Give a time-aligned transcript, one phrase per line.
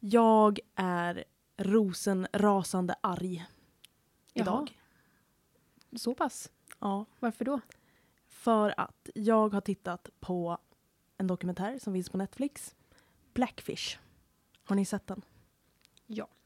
[0.00, 1.24] Jag är
[1.56, 3.46] rosenrasande arg
[4.34, 4.80] idag.
[5.96, 6.50] Så pass?
[6.78, 7.60] Ja, Varför då?
[8.28, 10.58] för att jag har tittat på
[11.18, 12.74] en dokumentär som finns på Netflix.
[13.34, 13.98] Blackfish.
[14.64, 15.22] Har ni sett den?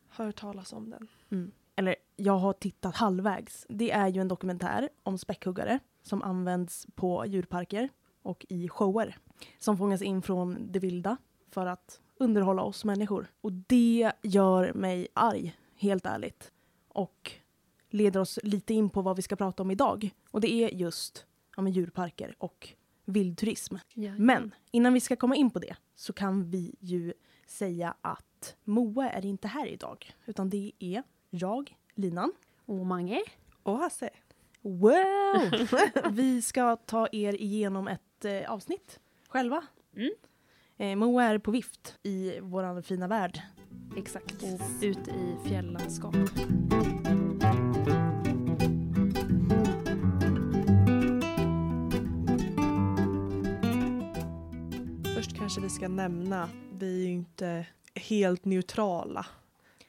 [0.08, 1.08] Hört talas om den.
[1.30, 1.52] Mm.
[1.76, 3.66] Eller jag har tittat halvvägs.
[3.68, 7.88] Det är ju en dokumentär om späckhuggare som används på djurparker
[8.22, 9.18] och i shower.
[9.58, 11.16] Som fångas in från det vilda
[11.50, 13.26] för att underhålla oss människor.
[13.40, 16.52] Och det gör mig arg, helt ärligt.
[16.88, 17.32] Och
[17.90, 20.10] leder oss lite in på vad vi ska prata om idag.
[20.30, 22.68] Och det är just ja, men djurparker och
[23.04, 23.76] vildturism.
[24.18, 27.12] Men innan vi ska komma in på det så kan vi ju
[27.46, 30.14] säga att Moa är inte här idag.
[30.26, 32.32] Utan det är jag, Linan.
[32.64, 33.22] Och Mange?
[33.62, 34.10] Och Hasse.
[34.60, 35.68] Wow!
[36.10, 39.64] vi ska ta er igenom ett eh, avsnitt själva.
[39.96, 40.10] Mm.
[40.76, 43.40] Eh, Moa är på vift i vår fina värld.
[43.96, 44.44] Exakt.
[44.82, 46.14] Ut i fjällandskap.
[55.14, 59.26] Först kanske vi ska nämna, vi är ju inte helt neutrala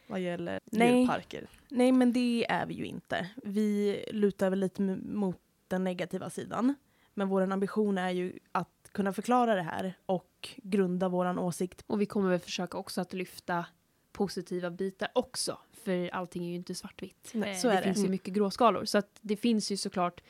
[0.07, 0.99] vad gäller Nej.
[0.99, 1.47] djurparker.
[1.69, 3.29] Nej, men det är vi ju inte.
[3.43, 6.75] Vi lutar väl lite mot den negativa sidan.
[7.13, 11.83] Men vår ambition är ju att kunna förklara det här och grunda vår åsikt.
[11.87, 13.65] Och vi kommer väl försöka också att lyfta
[14.11, 15.57] positiva bitar också.
[15.73, 17.31] För allting är ju inte svartvitt.
[17.33, 17.83] Nej, Eh, så är det det.
[17.83, 18.85] finns ju mycket gråskalor.
[18.85, 20.21] Så att det finns ju såklart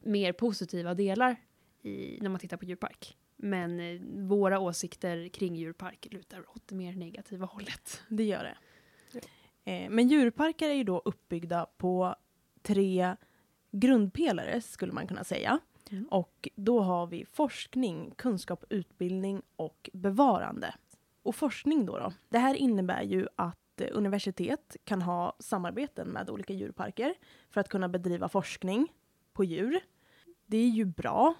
[0.00, 1.36] mer positiva delar
[1.82, 3.16] i, när man tittar på djurpark.
[3.36, 8.02] Men eh, våra åsikter kring djurpark lutar åt det mer negativa hållet.
[8.08, 8.56] Det gör det.
[9.72, 12.14] Eh, men djurparker är ju då uppbyggda på
[12.62, 13.16] tre
[13.70, 15.58] grundpelare skulle man kunna säga.
[15.90, 16.04] Mm.
[16.10, 20.74] Och då har vi forskning, kunskap, utbildning och bevarande.
[21.22, 22.12] Och forskning då, då.
[22.28, 27.14] Det här innebär ju att eh, universitet kan ha samarbeten med olika djurparker
[27.50, 28.92] för att kunna bedriva forskning
[29.32, 29.80] på djur.
[30.46, 31.34] Det är ju bra,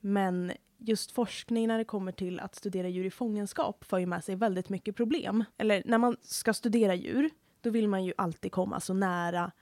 [0.00, 4.24] men just forskning när det kommer till att studera djur i fångenskap för ju med
[4.24, 5.44] sig väldigt mycket problem.
[5.56, 9.52] Eller när man ska studera djur, då vill man ju alltid komma så nära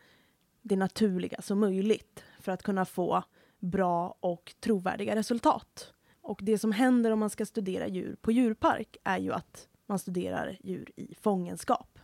[0.63, 3.25] det naturliga som möjligt för att kunna få
[3.59, 5.93] bra och trovärdiga resultat.
[6.21, 9.99] Och det som händer om man ska studera djur på djurpark är ju att man
[9.99, 11.99] studerar djur i fångenskap.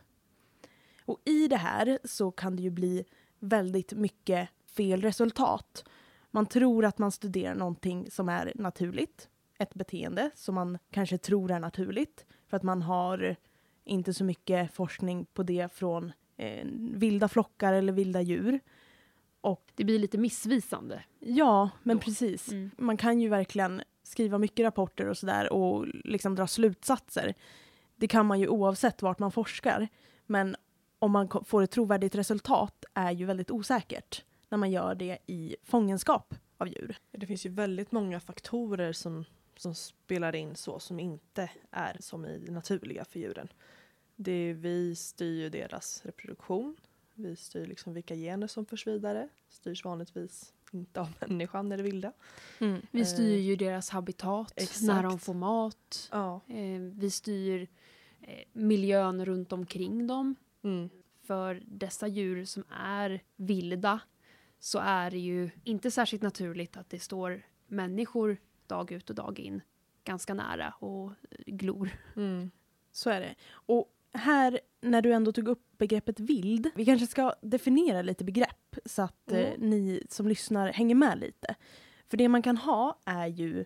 [1.05, 3.05] Och i det här så kan det ju bli
[3.39, 5.85] väldigt mycket fel resultat.
[6.31, 9.29] Man tror att man studerar någonting som är naturligt,
[9.59, 13.37] ett beteende som man kanske tror är naturligt för att man har
[13.85, 18.61] inte så mycket forskning på det från eh, vilda flockar eller vilda djur.
[19.45, 21.05] Och Det blir lite missvisande.
[21.21, 22.03] ja, men Då.
[22.03, 22.49] precis.
[22.49, 22.71] Mm.
[22.79, 27.35] Man kan ju verkligen skriva mycket rapporter och sådär och liksom dra slutsatser.
[27.97, 29.89] Det kan man ju oavsett vart man forskar.
[30.27, 30.57] Men
[30.99, 35.57] om man får ett trovärdigt resultat är ju väldigt osäkert när man gör det i
[35.63, 36.97] fångenskap av djur.
[37.11, 39.25] Det finns ju väldigt många faktorer som,
[39.57, 43.49] som spelar in så som inte är som i naturliga för djuren.
[44.17, 46.77] Det är, vi styr ju deras reproduktion.
[47.15, 49.29] Vi styr liksom vilka gener som förs vidare.
[49.49, 52.13] Styrs vanligtvis inte av människan eller vilda.
[52.91, 54.83] Vi Eh, styr ju deras habitat, exakt.
[54.83, 56.09] när de får mat.
[56.13, 56.41] Ja.
[56.49, 57.69] Eh, vi styr
[58.21, 60.35] eh, miljön runt omkring dem.
[60.63, 60.89] Mm.
[61.23, 64.01] För dessa djur som är vilda
[64.59, 68.37] så är det ju inte särskilt naturligt att det står människor
[68.67, 69.63] dag ut och dag in
[70.05, 71.13] ganska nära och
[71.47, 71.91] glor.
[72.17, 72.51] Mm.
[72.93, 73.35] Så är det.
[73.53, 78.77] Och här, när du ändå tog upp begreppet vild, vi kanske ska definiera lite begrepp
[78.85, 79.71] så att eh, Mm.
[79.71, 81.55] ni som lyssnar hänger med lite.
[82.09, 83.65] För det man kan ha är ju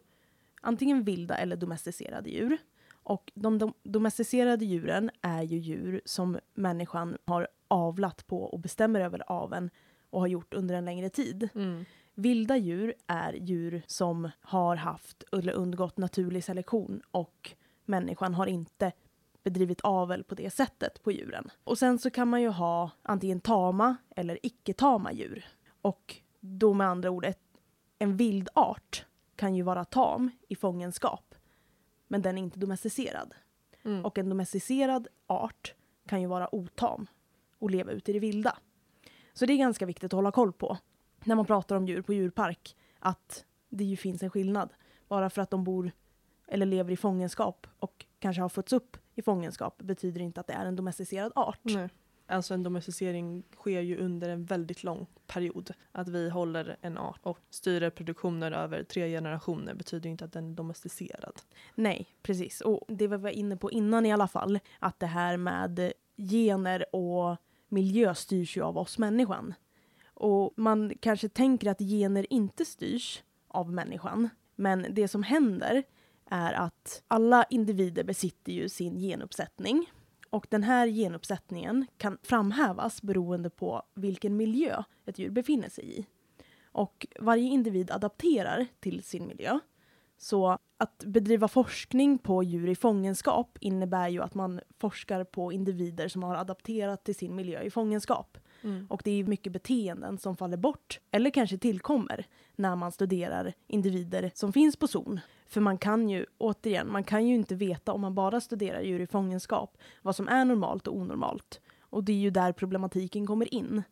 [0.60, 2.58] antingen vilda eller domesticerade djur.
[3.02, 9.00] Och de dom- domesticerade djuren är ju djur som människan har avlat på och bestämmer
[9.00, 9.70] över aveln
[10.10, 11.48] och har gjort under en längre tid.
[11.54, 11.84] Mm.
[12.14, 17.50] Vilda djur är djur som har haft eller undergått naturlig selektion och
[17.84, 18.92] människan har inte
[19.50, 21.50] bedrivit avel på det sättet på djuren.
[21.64, 25.46] Och sen så kan man ju ha antingen tama eller icke-tama djur.
[25.82, 27.42] Och då med andra ord, ett,
[27.98, 29.06] en vild art
[29.36, 31.34] kan ju vara tam i fångenskap,
[32.08, 33.34] men den är inte domesticerad.
[33.84, 34.04] Mm.
[34.04, 35.74] Och en domesticerad art
[36.06, 37.06] kan ju vara otam
[37.58, 38.58] och leva ute i det vilda.
[39.32, 40.78] Så det är ganska viktigt att hålla koll på
[41.24, 44.70] när man pratar om djur på djurpark att det ju finns en skillnad.
[45.08, 45.92] Bara för att de bor
[46.48, 50.52] eller lever i fångenskap och kanske har fötts upp i fångenskap betyder inte att det
[50.52, 51.60] är en domesticerad art.
[51.62, 51.88] Nej.
[52.26, 55.70] Alltså en domesticering sker ju under en väldigt lång period.
[55.92, 60.50] Att vi håller en art och styr reproduktionen över tre generationer betyder inte att den
[60.50, 61.40] är domesticerad.
[61.74, 62.60] Nej, precis.
[62.60, 66.94] Och det vi var inne på innan i alla fall, att det här med gener
[66.94, 67.36] och
[67.68, 69.54] miljö styrs ju av oss människan.
[70.06, 74.28] Och man kanske tänker att gener inte styrs av människan.
[74.56, 75.82] Men det som händer
[76.30, 79.90] är att alla individer besitter ju sin genuppsättning.
[80.30, 86.06] Och den här genuppsättningen kan framhävas beroende på vilken miljö ett djur befinner sig i.
[86.72, 89.58] Och varje individ adapterar till sin miljö.
[90.18, 96.08] Så att bedriva forskning på djur i fångenskap innebär ju att man forskar på individer
[96.08, 98.38] som har adapterat till sin miljö i fångenskap.
[98.62, 98.86] Mm.
[98.90, 102.26] Och det är mycket beteenden som faller bort, eller kanske tillkommer,
[102.56, 105.20] när man studerar individer som finns på zon.
[105.48, 109.00] För man kan ju, återigen, man kan ju inte veta om man bara studerar djur
[109.00, 111.60] i fångenskap vad som är normalt och onormalt.
[111.80, 113.82] Och det är ju där problematiken kommer in.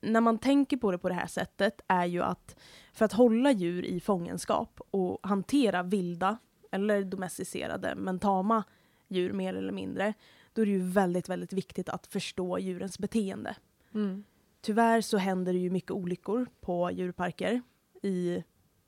[0.00, 2.56] När man tänker på det på det här sättet är ju att
[2.92, 6.38] för att hålla djur i fångenskap och hantera vilda
[6.70, 8.64] eller domesticerade men tama
[9.08, 10.14] djur mer eller mindre,
[10.52, 13.56] då är det ju väldigt, väldigt viktigt att förstå djurens beteende.
[13.94, 14.24] Mm.
[14.60, 17.62] Tyvärr så händer det ju mycket olyckor på djurparker.
[18.02, 18.42] I,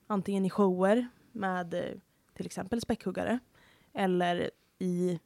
[0.07, 1.95] antingen i shower med eh,
[2.35, 3.39] till exempel späckhuggare
[3.93, 5.21] eller i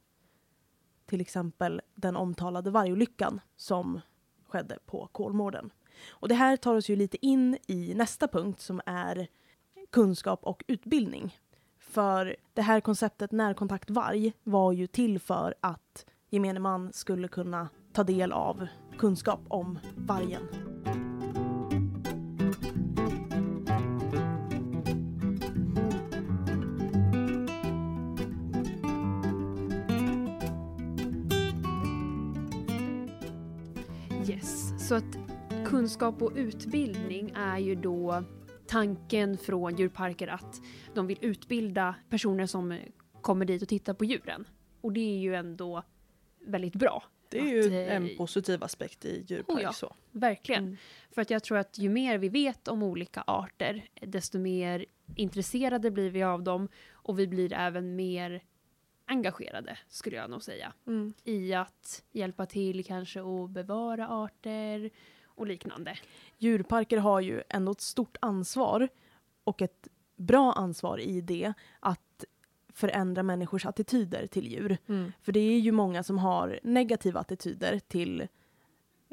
[1.05, 4.01] till exempel den omtalade vargolyckan som
[4.47, 5.69] skedde på Kolmården.
[6.09, 9.27] Och det här tar oss ju lite in i nästa punkt som är
[9.91, 11.39] kunskap och utbildning.
[11.79, 17.69] För det här konceptet närkontakt varg var ju till för att gemene man skulle kunna
[17.93, 18.67] ta del av
[18.97, 21.04] kunskap om vargen.
[34.87, 35.17] Så att
[35.65, 38.23] kunskap och utbildning är ju då
[38.67, 40.61] tanken från djurparker att
[40.93, 42.79] de vill utbilda personer som
[43.21, 44.47] kommer dit och tittar på djuren.
[44.81, 45.83] Och det är ju ändå
[46.47, 47.03] väldigt bra.
[47.29, 49.57] Det är ju Att, eh, en positiv aspekt i djurpark.
[49.57, 49.73] Oh ja.
[49.73, 49.95] så.
[50.11, 50.63] Verkligen.
[50.63, 50.77] Mm.
[51.11, 54.85] För att jag tror att ju mer vi vet om olika arter, desto mer
[55.15, 58.43] intresserade blir vi av dem och vi blir även mer
[59.05, 61.13] engagerade, skulle jag nog säga, Mm.
[61.23, 64.89] i att hjälpa till kanske att bevara arter
[65.25, 65.97] och liknande.
[66.37, 68.89] Djurparker har ju ändå ett stort ansvar
[69.43, 72.25] och ett bra ansvar i det att
[72.73, 74.77] förändra människors attityder till djur.
[74.87, 75.11] Mm.
[75.21, 78.27] För det är ju många som har negativa attityder till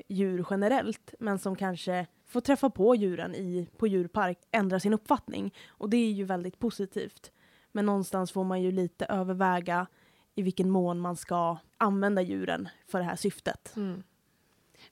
[0.09, 5.55] djur generellt men som kanske får träffa på djuren i, på djurpark ändra sin uppfattning.
[5.69, 7.33] Och det är ju väldigt positivt.
[7.73, 9.87] Men någonstans får man ju lite överväga
[10.35, 13.77] i vilken mån man ska använda djuren för det här syftet.
[13.77, 14.03] Mm.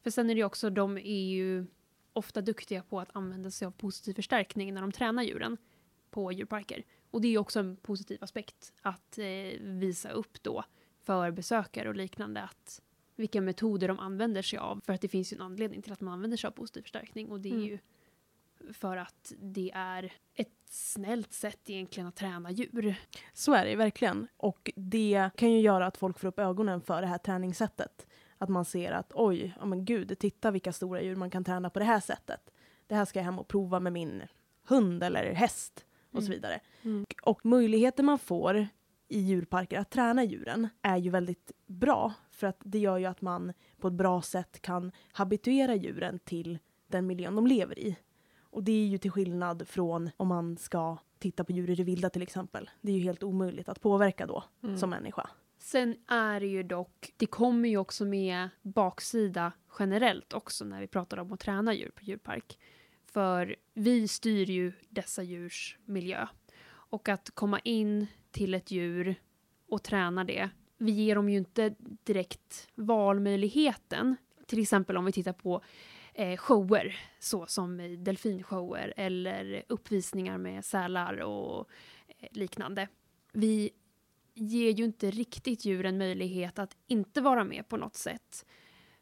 [0.02, 1.66] För sen är det ju också, de är ju
[2.12, 5.56] ofta duktiga på att använda sig av positiv förstärkning när de tränar djuren
[6.10, 6.84] på djurparker.
[7.10, 10.64] Och det är ju också en positiv aspekt att eh, visa upp då
[11.02, 12.82] för besökare och liknande att
[13.16, 14.80] vilka metoder de använder sig av.
[14.86, 17.30] För att det finns ju en anledning till att man använder sig av positiv förstärkning
[17.30, 17.66] och det är Mm.
[17.66, 17.78] ju
[18.72, 22.94] för att det är ett snällt sätt egentligen att träna djur.
[23.32, 24.26] Så är det verkligen.
[24.36, 28.06] Och det kan ju göra att folk får upp ögonen för det här träningssättet.
[28.38, 31.70] Att man ser att oj, ja men gud, titta vilka stora djur man kan träna
[31.70, 32.50] på det här sättet.
[32.86, 34.22] Det här ska jag hem och prova med min
[34.68, 36.36] hund eller häst och så Mm.
[36.36, 36.60] vidare.
[36.82, 37.06] Mm.
[37.22, 38.66] Och möjligheten man får
[39.08, 42.12] i djurparker att träna djuren är ju väldigt bra.
[42.30, 46.58] För att det gör ju att man på ett bra sätt kan habituera djuren till
[46.86, 47.96] den miljön de lever i.
[48.50, 51.84] Och det är ju till skillnad från om man ska titta på djur i det
[51.84, 52.70] vilda till exempel.
[52.80, 54.76] Det är ju helt omöjligt att påverka då Mm.
[54.78, 55.30] som människa.
[55.58, 60.86] Sen är det ju dock, det kommer ju också med baksida generellt också när vi
[60.86, 62.58] pratar om att träna djur på djurpark.
[63.12, 66.26] För vi styr ju dessa djurs miljö.
[66.68, 69.14] Och att komma in till ett djur
[69.68, 74.16] och träna det, vi ger dem ju inte direkt valmöjligheten.
[74.46, 75.62] Till exempel om vi tittar på
[76.20, 81.68] eh, shower, så som delfinshower eller uppvisningar med sälar och
[82.08, 82.88] eh, liknande.
[83.32, 83.70] Vi
[84.34, 88.46] ger ju inte riktigt djuren möjlighet att inte vara med på något sätt.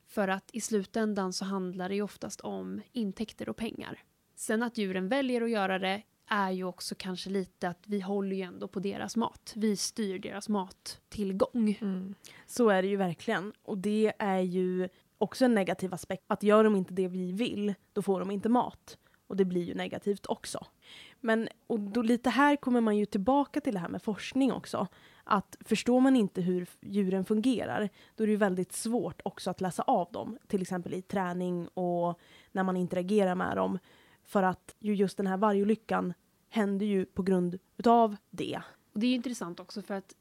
[0.06, 4.02] För att i slutändan så handlar det ju oftast om intäkter och pengar.
[4.34, 8.36] Sen att djuren väljer att göra det är ju också kanske lite att vi håller
[8.36, 9.52] ju ändå på deras mat.
[9.56, 11.78] Vi styr deras mattillgång.
[11.80, 12.14] Mm.
[12.46, 13.52] Så är det ju verkligen.
[13.62, 16.24] Och det är ju också en negativ aspekt.
[16.26, 18.98] Att gör de inte det vi vill, då får de inte mat.
[19.26, 20.66] Och det blir ju negativt också.
[21.20, 24.86] Men och då lite här kommer man ju tillbaka till det här med forskning också.
[25.24, 29.60] Att förstår man inte hur djuren fungerar, då är det ju väldigt svårt också att
[29.60, 30.38] läsa av dem.
[30.46, 32.20] Till exempel i träning och
[32.52, 33.78] när man interagerar med dem.
[34.24, 36.14] För att ju just den här vargolyckan
[36.48, 38.60] hände ju på grund utav det.
[38.92, 40.14] Och det är ju intressant också för att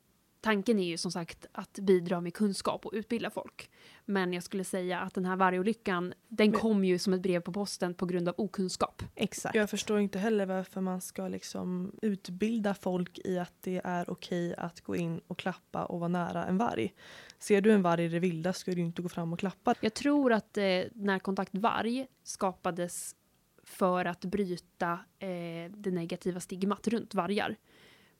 [0.47, 3.69] tanken är ju som sagt att bidra med kunskap och utbilda folk.
[4.05, 7.39] Men jag skulle säga att den här vargolyckan, den Men- kom ju som ett brev
[7.39, 9.03] på posten på grund av okunskap.
[9.15, 9.55] Exakt.
[9.55, 14.55] Jag förstår inte heller varför man ska liksom utbilda folk i att det är okej
[14.57, 16.93] att gå in och klappa och vara nära en varg.
[17.39, 19.75] Ser du en varg i det vilda ska du inte gå fram och klappa.
[19.81, 20.63] Jag tror att eh,
[20.93, 23.15] närkontakt varg skapades
[23.63, 27.55] för att bryta eh, det negativa stigmat runt vargar.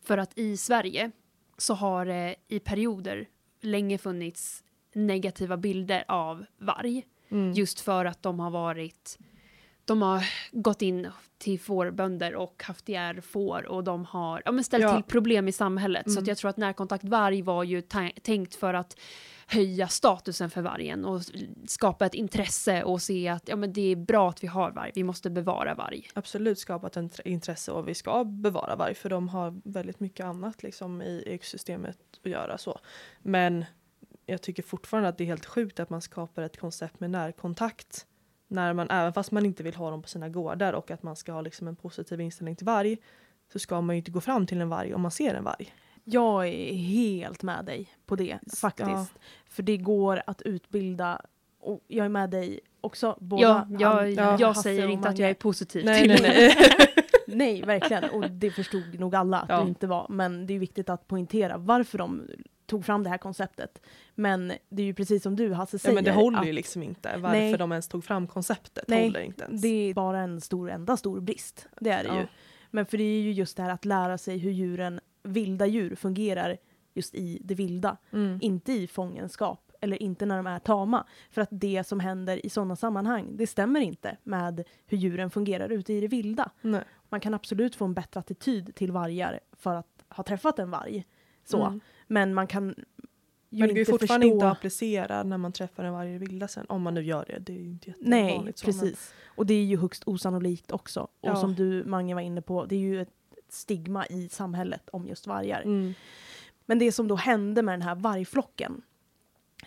[0.02, 1.12] För att i Sverige
[1.58, 3.28] så har det i perioder
[3.62, 7.06] länge funnits negativa bilder av varg.
[7.30, 7.54] Mm.
[7.54, 9.20] Just för att de har varit
[9.88, 14.64] de har gått in till fårbönder och haft ihjäl får och de har ja, men
[14.64, 14.96] ställt Ja.
[14.96, 16.04] till problem i samhället.
[16.06, 16.24] Så Mm.
[16.24, 17.82] att jag tror att närkontakt varg var ju
[18.22, 19.00] tänkt för att
[19.48, 21.22] höja statusen för vargen och
[21.68, 24.92] skapa ett intresse och se att ja, men det är bra att vi har varg,
[24.96, 26.08] vi måste bevara varg.
[26.14, 30.26] absolut skapat en tr- intresse och vi ska bevara varg för de har väldigt mycket
[30.26, 32.80] annat liksom i ekosystemet att göra så.
[33.22, 33.66] Men
[34.26, 38.06] jag tycker fortfarande att det är helt sjukt att man skapar ett koncept med närkontakt
[38.48, 41.16] när man, även fast man inte vill ha dem på sina gårdar och att man
[41.16, 42.98] ska ha liksom en positiv inställning till varg
[43.54, 45.74] så ska man ju inte gå fram till en varg om man ser en varg.
[46.04, 48.90] Jag är helt med dig på det faktiskt.
[48.90, 49.06] ja.
[49.46, 51.22] För det går att utbilda
[51.60, 53.18] och jag är med dig också.
[53.20, 56.22] Båda, Ja, jag, han- jag Hasse säger inte att jag är positiv Nej, till nej,
[56.22, 56.56] nej.
[57.28, 58.04] Nej, verkligen.
[58.10, 59.62] Och det förstod nog alla att Ja.
[59.62, 60.06] det inte var.
[60.10, 62.28] Men det är viktigt att poängtera varför de
[62.68, 63.82] tog fram det här konceptet.
[64.16, 65.96] Men det är ju precis som du Hasse Ja, säger.
[65.96, 67.18] men det håller att ju liksom inte.
[67.18, 67.58] Varför Nej.
[67.58, 69.62] de ens tog fram konceptet Nej, håller inte ens.
[69.62, 71.68] Det är bara en stor, enda stor brist.
[71.80, 72.20] Det är det Ja.
[72.20, 72.28] ju.
[72.72, 75.96] Men för det är ju just det här att lära sig hur djuren, vilda djur
[75.96, 76.58] fungerar
[76.94, 77.98] just i det vilda.
[78.14, 78.40] Mm.
[78.42, 81.06] Inte i fångenskap eller inte när de är tama.
[81.32, 85.70] För att det som händer i sådana sammanhang, det stämmer inte med hur djuren fungerar
[85.70, 86.52] ute i det vilda.
[86.62, 86.84] Nej.
[87.10, 91.06] Man kan absolut få en bättre attityd till vargar för att ha träffat en varg.
[91.46, 91.64] Så.
[91.66, 91.80] Mm.
[92.08, 92.76] Men man kan ju
[93.60, 94.36] Men det går ju fortfarande förstå...
[94.36, 96.66] inte att applicera när man träffar en varg i vilda sen.
[96.70, 97.40] Om man nu gör det.
[97.40, 98.60] Det är ju inte Nej, jättevanligt.
[98.60, 99.14] så, men- precis.
[99.26, 101.00] Och det är ju högst osannolikt också.
[101.02, 101.36] Och Ja.
[101.36, 103.14] som du, Mange, var inne på, det är ju ett
[103.50, 105.62] stigma i samhället om just vargar.
[105.62, 105.94] Mm.
[106.66, 108.82] Men det som då hände med den här vargflocken,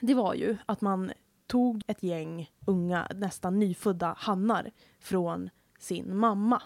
[0.00, 1.12] det var ju att man
[1.46, 4.70] tog ett gäng unga, nästan nyfödda hannar
[5.00, 6.62] från sin mamma.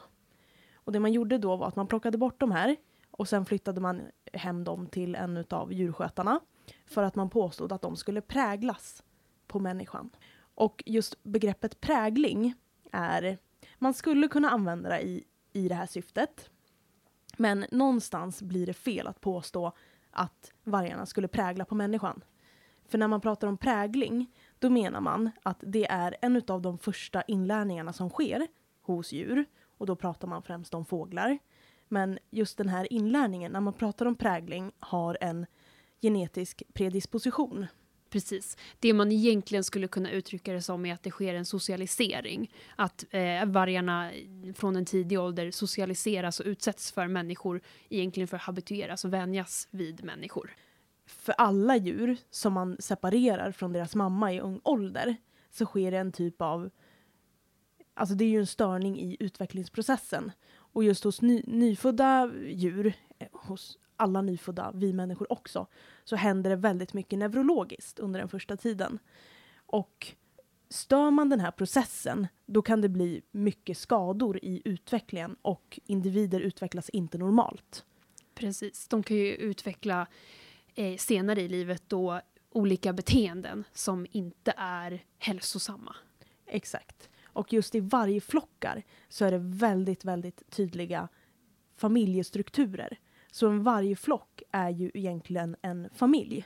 [0.74, 2.76] Och det man gjorde då var att man plockade bort de här
[3.16, 4.02] och sen flyttade man
[4.33, 6.40] hem dem till en av djurskötarna
[6.87, 9.02] för att man påstod att de skulle präglas
[9.47, 10.11] på människan.
[10.54, 12.54] Och just begreppet prägling
[12.92, 13.38] är,
[13.78, 16.50] man skulle kunna använda det i, i det här syftet.
[17.37, 19.73] Men någonstans blir det fel att påstå
[20.11, 22.25] att vargarna skulle prägla på människan.
[22.88, 26.78] För när man pratar om prägling, då menar man att det är en av de
[26.78, 28.47] första inlärningarna som sker
[28.83, 29.44] hos djur.
[29.78, 31.38] Och då pratar man främst om fåglar.
[31.94, 35.46] Men just den här inlärningen, när man pratar om prägling, har en
[36.02, 37.66] genetisk predisposition.
[38.10, 38.56] Precis.
[38.78, 42.52] Det man egentligen skulle kunna uttrycka det som är att det sker en socialisering.
[42.76, 44.10] Att eh, vargarna
[44.54, 49.68] från en tidig ålder socialiseras och utsätts för människor egentligen för att habitueras och vänjas
[49.70, 50.56] vid människor.
[51.06, 55.16] För alla djur som man separerar från deras mamma i ung ålder
[55.50, 56.70] så sker det en typ av...
[57.94, 60.32] Alltså det är ju en störning i utvecklingsprocessen.
[60.74, 65.66] Och just hos ny, nyfödda djur, eh, hos alla nyfödda, vi människor också,
[66.04, 68.98] så händer det väldigt mycket neurologiskt under den första tiden.
[69.66, 70.14] Och
[70.68, 76.40] stör man den här processen, då kan det bli mycket skador i utvecklingen och individer
[76.40, 77.84] utvecklas inte normalt.
[78.34, 78.88] Precis.
[78.88, 80.06] De kan ju utveckla
[80.74, 85.96] eh, senare i livet då olika beteenden som inte är hälsosamma.
[86.46, 87.08] Exakt.
[87.34, 91.08] Och just i varje flockar så är det väldigt, väldigt tydliga
[91.76, 92.98] familjestrukturer.
[93.30, 96.44] Så en vargflock är ju egentligen en familj.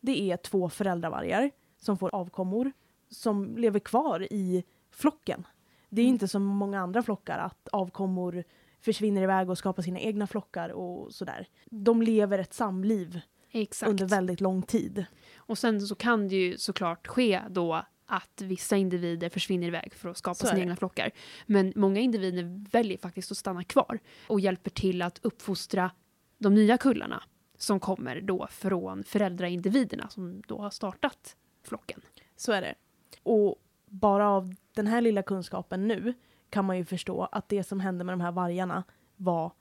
[0.00, 2.72] Det är två föräldravargar som får avkommor
[3.10, 5.46] som lever kvar i flocken.
[5.88, 6.14] Det är Mm.
[6.14, 8.44] inte som många andra flockar att avkommor
[8.80, 11.48] försvinner iväg och skapar sina egna flockar och sådär.
[11.70, 13.20] De lever ett samliv
[13.50, 13.90] Exakt.
[13.90, 15.04] under väldigt lång tid.
[15.36, 20.08] Och sen så kan det ju såklart ske då att vissa individer försvinner iväg för
[20.08, 21.10] att skapa Så sina egna flockar.
[21.46, 25.90] Men många individer väljer faktiskt att stanna kvar och hjälper till att uppfostra
[26.38, 27.22] de nya kullarna
[27.58, 32.00] som kommer då från föräldraindividerna som då har startat flocken.
[32.36, 32.74] Så är det.
[33.22, 36.14] Och bara av den här lilla kunskapen nu
[36.50, 38.84] kan man ju förstå att det som hände med de här vargarna
[39.16, 39.52] var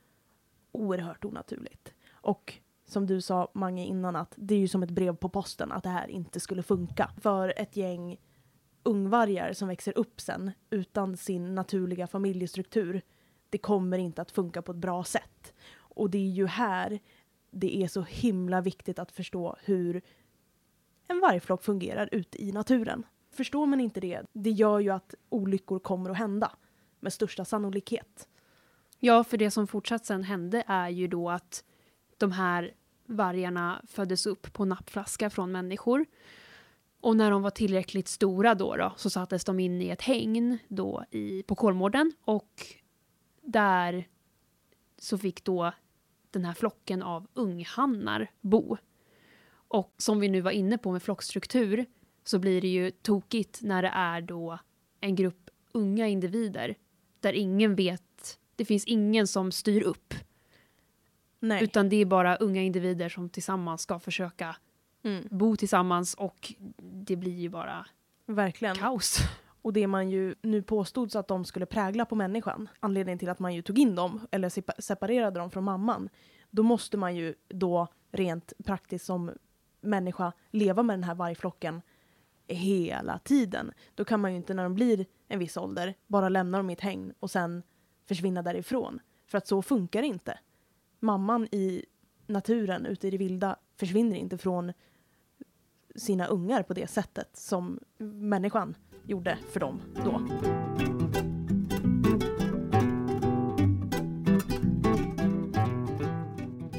[0.71, 1.93] oerhört onaturligt.
[2.11, 2.53] Och
[2.85, 5.83] som du sa Mange innan att det är ju som ett brev på posten att
[5.83, 7.11] det här inte skulle funka.
[7.21, 8.17] För ett gäng
[8.87, 13.01] ungvargar som växer upp sen utan sin naturliga familjestruktur,
[13.49, 15.53] det kommer inte att funka på ett bra sätt.
[15.75, 16.99] Och det är ju här
[17.51, 20.01] det är så himla viktigt att förstå hur
[21.07, 23.05] en vargflock fungerar ute i naturen.
[23.31, 26.51] Förstår man inte det, det gör ju att olyckor kommer att hända
[26.99, 28.27] med största sannolikhet.
[28.99, 31.63] Ja, för det som fortsatt sen hände är ju då att
[32.17, 32.73] de här
[33.05, 36.05] vargarna föddes upp på nappflaska från människor.
[37.07, 40.57] Och när de var tillräckligt stora då, då så sattes de in i ett hägn
[40.67, 42.65] då i, på Kolmården och
[43.41, 44.07] där
[44.97, 45.71] så fick då
[46.31, 48.77] den här flocken av unghannar bo.
[49.49, 51.85] Och som vi nu var inne på med flockstruktur
[52.23, 54.59] så blir det ju tokigt när det är då
[55.01, 56.75] en grupp unga individer
[57.19, 60.13] där ingen vet, det finns ingen som styr upp.
[61.39, 61.63] Nej.
[61.63, 64.55] Utan det är bara unga individer som tillsammans ska försöka
[65.07, 67.85] Mm, bo tillsammans och det blir ju bara
[68.25, 68.75] verkligen.
[68.75, 69.19] kaos.
[69.61, 73.39] Och det man ju nu påstods att de skulle prägla på människan, anledningen till att
[73.39, 76.09] man ju tog in dem, eller sepa- separerade dem från mamman,
[76.49, 79.31] då måste man ju då rent praktiskt som
[79.81, 81.81] människa leva med den här vargflocken
[82.47, 83.71] hela tiden.
[83.95, 86.73] Då kan man ju inte när de blir en viss ålder bara lämna dem i
[86.73, 87.63] ett hägn och sen
[88.07, 88.99] försvinna därifrån.
[89.27, 90.39] För att så funkar det inte.
[90.99, 91.85] Mamman i
[92.27, 94.73] naturen, ute i det vilda, försvinner inte från
[95.97, 100.21] sina ungar på det sättet som människan gjorde för dem då.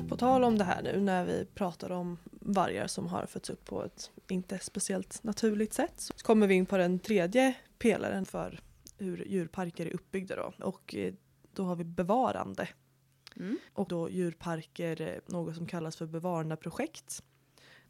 [0.09, 3.65] På tal om det här nu när vi pratar om vargar som har fötts upp
[3.65, 8.61] på ett inte speciellt naturligt sätt så kommer vi in på den tredje pelaren för
[8.99, 10.65] hur djurparker är uppbyggda då.
[10.65, 11.15] Och eh,
[11.53, 12.69] då har vi bevarande.
[13.73, 17.23] Och då djurparker eh, något som kallas för bevarandeprojekt.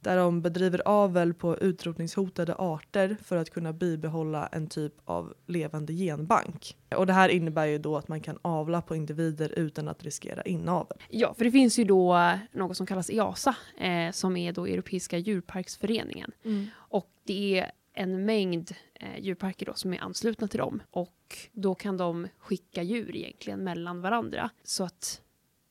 [0.00, 5.92] Där de bedriver avel på utrotningshotade arter för att kunna bibehålla en typ av levande
[5.92, 6.76] genbank.
[6.96, 10.42] Och det här innebär ju då att man kan avla på individer utan att riskera
[10.42, 10.98] inavel.
[11.08, 15.18] Ja, för det finns ju då något som kallas EASA, eh, som är då Europeiska
[15.18, 16.32] djurparksföreningen.
[16.74, 20.82] Och det är en mängd eh, djurparker då som är anslutna till dem.
[20.90, 24.50] Och då kan de skicka djur egentligen mellan varandra.
[24.64, 25.22] Så att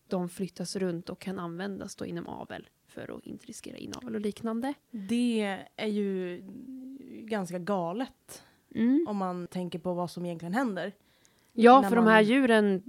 [0.08, 4.21] de flyttas runt och kan användas då inom avel för att inte riskera inavel och
[4.21, 4.73] liknande.
[4.91, 6.41] Det är ju
[7.23, 8.43] ganska galet
[8.75, 9.05] Mm.
[9.10, 10.93] om man tänker på vad som egentligen händer.
[11.53, 12.83] Ja, för de man- här djuren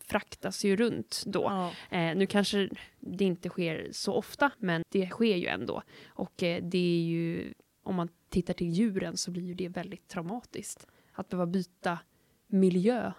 [0.00, 1.42] fraktas ju runt då.
[1.42, 1.96] Ja.
[1.98, 2.68] Eh, nu kanske
[3.00, 5.82] det inte sker så ofta, men det sker ju ändå.
[6.08, 10.08] Och eh, det är ju, om man tittar till djuren så blir ju det väldigt
[10.08, 10.86] traumatiskt.
[11.12, 11.98] Att behöva byta
[12.46, 13.12] miljö.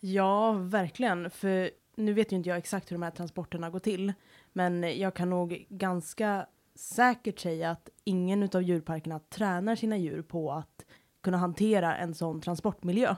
[0.00, 1.30] ja, verkligen.
[1.30, 4.12] För nu vet ju inte jag exakt hur de här transporterna går till.
[4.52, 10.52] Men jag kan nog ganska säkert säga att ingen av djurparkerna tränar sina djur på
[10.52, 10.86] att
[11.20, 13.16] kunna hantera en sån transportmiljö.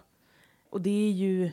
[0.70, 1.53] Och det är ju,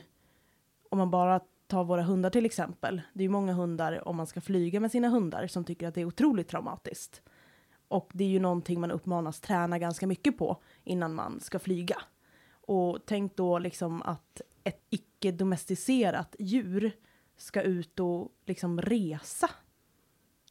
[0.90, 3.02] om man bara tar våra hundar till exempel.
[3.12, 5.94] Det är ju många hundar, om man ska flyga med sina hundar, som tycker att
[5.94, 7.22] det är otroligt traumatiskt.
[7.88, 11.96] Och det är ju någonting man uppmanas träna ganska mycket på innan man ska flyga.
[12.50, 16.92] Och tänk då liksom att ett icke-domesticerat djur
[17.36, 19.50] ska ut och liksom resa.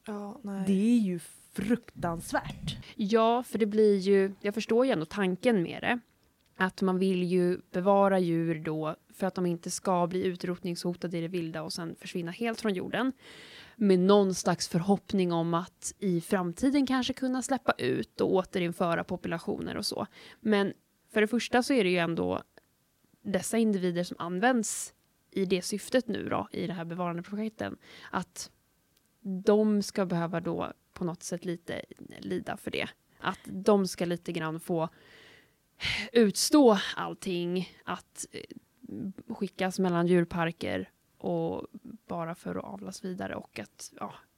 [0.06, 0.64] Ja, nej.
[0.66, 1.18] Det är ju
[1.52, 2.76] fruktansvärt.
[2.96, 6.00] Ja, för det blir ju, jag förstår ju ändå tanken med det.
[6.56, 11.20] Att man vill ju bevara djur då för att de inte ska bli utrotningshotade i
[11.20, 13.12] det vilda och sen försvinna helt från jorden.
[13.76, 19.76] Med någon slags förhoppning om att i framtiden kanske kunna släppa ut och återinföra populationer
[19.76, 20.06] och så.
[20.40, 20.72] Men
[21.12, 22.42] för det första så är det ju ändå
[23.22, 24.94] dessa individer som används
[25.30, 27.76] i det syftet nu då, i det här bevarandeprojekten,
[28.10, 28.50] att
[29.22, 31.82] de ska behöva då på något sätt lite
[32.18, 32.88] lida för det.
[33.18, 34.88] Att de ska lite grann få
[36.12, 38.40] utstå allting, att eh,
[39.34, 41.66] skickas mellan djurparker och
[42.06, 43.92] bara för att avlas vidare och att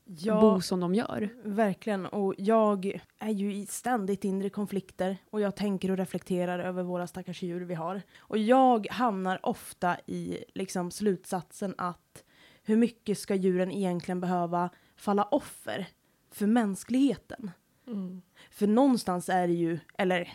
[0.04, 1.28] ja, bo som de gör.
[1.44, 2.06] Verkligen.
[2.06, 7.06] Och jag är ju i ständigt inre konflikter och jag tänker och reflekterar över våra
[7.06, 8.02] stackars djur vi har.
[8.18, 12.24] Och jag hamnar ofta i liksom slutsatsen att
[12.64, 15.88] hur mycket ska djuren egentligen behöva falla offer
[16.30, 17.50] för mänskligheten?
[17.86, 18.22] Mm.
[18.50, 20.32] För någonstans är det ju, eller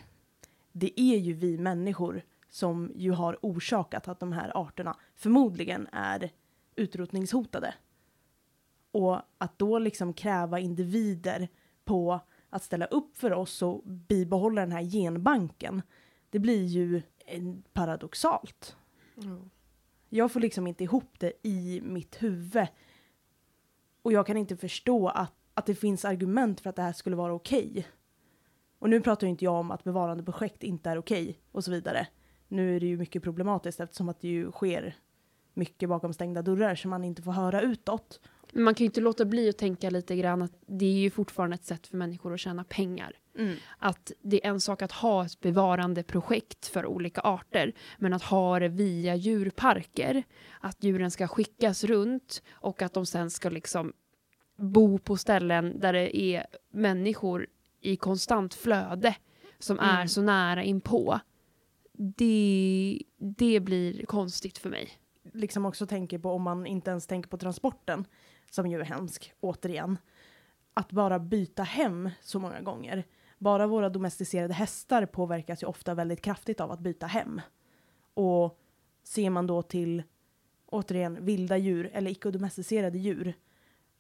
[0.72, 6.32] det är ju vi människor som ju har orsakat att de här arterna förmodligen är
[6.76, 7.74] utrotningshotade.
[8.92, 11.48] Och att då liksom kräva individer
[11.86, 15.82] på att ställa upp för oss och bibehålla den här genbanken,
[16.30, 17.02] det blir ju
[17.74, 18.78] paradoxalt.
[19.16, 19.38] Ja.
[20.10, 22.68] Jag får liksom inte ihop det i mitt huvud.
[24.02, 27.16] Och jag kan inte förstå att, att det finns argument för att det här skulle
[27.16, 27.88] vara okej.
[28.80, 32.08] Och nu pratar ju inte jag om att bevarandeprojekt inte är okej och så vidare.
[32.48, 34.96] Nu är det ju mycket problematiskt eftersom att det ju sker
[35.54, 38.20] mycket bakom stängda dörrar som man inte får höra utåt.
[38.54, 41.10] Men man kan ju inte låta bli att tänka lite grann att det är ju
[41.10, 43.16] fortfarande ett sätt för människor att tjäna pengar.
[43.78, 48.24] Att det är en sak att ha ett bevarande projekt för olika arter, men att
[48.24, 50.24] ha det via djurparker,
[50.60, 53.94] att djuren ska skickas runt och att de sen ska liksom
[54.58, 57.48] bo på ställen där det är människor
[57.82, 59.16] i konstant flöde
[59.60, 60.08] som är Mm.
[60.08, 61.20] så nära inpå.
[61.94, 64.90] Det, det blir konstigt för mig.
[65.34, 68.06] liksom också tänker på om man inte ens tänker på transporten,
[68.50, 69.98] som ju är hemsk, återigen.
[70.74, 73.04] Att bara byta hem så många gånger.
[73.38, 77.42] Bara våra domesticerade hästar påverkas ju ofta väldigt kraftigt av att byta hem.
[78.14, 78.60] Och
[79.04, 80.04] ser man då till,
[80.66, 83.34] återigen, vilda djur eller icke-domesticerade djur.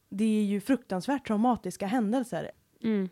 [0.10, 2.52] Det är ju fruktansvärt traumatiska händelser.
[2.82, 3.10] Mm.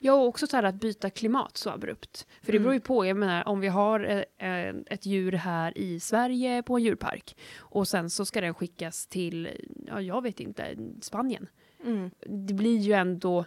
[0.00, 2.26] Ja, och också så här att byta klimat så abrupt.
[2.42, 2.62] För det Mm.
[2.62, 4.00] beror ju på, jag menar om vi har
[4.38, 8.54] eh, eh, ett djur här i Sverige på en djurpark och sen så ska den
[8.54, 9.48] skickas till,
[9.86, 11.46] ja jag vet inte, Spanien.
[12.26, 13.44] Det blir ju ändå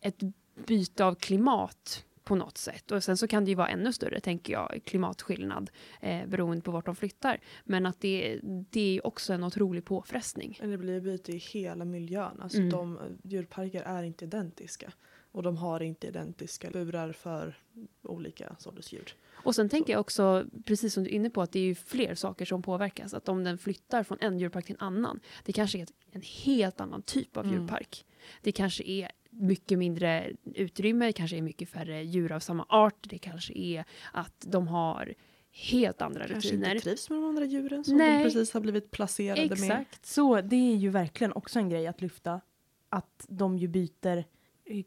[0.00, 0.18] ett
[0.66, 2.90] byte av klimat på något sätt.
[2.90, 6.70] Och sen så kan det ju vara ännu större, tänker jag, klimatskillnad eh, beroende på
[6.70, 7.40] vart de flyttar.
[7.64, 8.40] Men att det,
[8.70, 10.56] det är också en otrolig påfrestning.
[10.60, 12.40] Men det blir byte i hela miljön.
[12.40, 12.70] Alltså Mm.
[12.70, 14.92] de, djurparker är inte identiska.
[15.32, 17.58] Och de har inte identiska burar för
[18.02, 19.14] olika sorters djur.
[19.32, 21.74] Och sen tänker jag också, precis som du är inne på, att det är ju
[21.74, 23.14] fler saker som påverkas.
[23.14, 26.80] Att om den flyttar från en djurpark till en annan, det kanske är en helt
[26.80, 27.56] annan typ av Mm.
[27.60, 28.04] djurpark.
[28.42, 33.08] Det kanske är mycket mindre utrymme, det kanske är mycket färre djur av samma art,
[33.08, 35.14] det kanske är att de har
[35.50, 36.74] helt andra Kanske rutiner.
[36.74, 38.18] inte trivs med de andra djuren som Nej.
[38.18, 39.52] de precis har blivit placerade med.
[39.52, 40.06] Exakt.
[40.06, 42.40] Så det är ju verkligen också en grej att lyfta.
[42.88, 44.24] Att de ju byter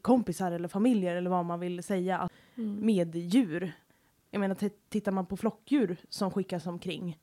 [0.02, 2.86] kompisar eller familjer eller vad man vill säga Mm.
[2.86, 3.72] med djur.
[4.30, 7.18] Jag menar, tittar man på flockdjur som skickas omkring.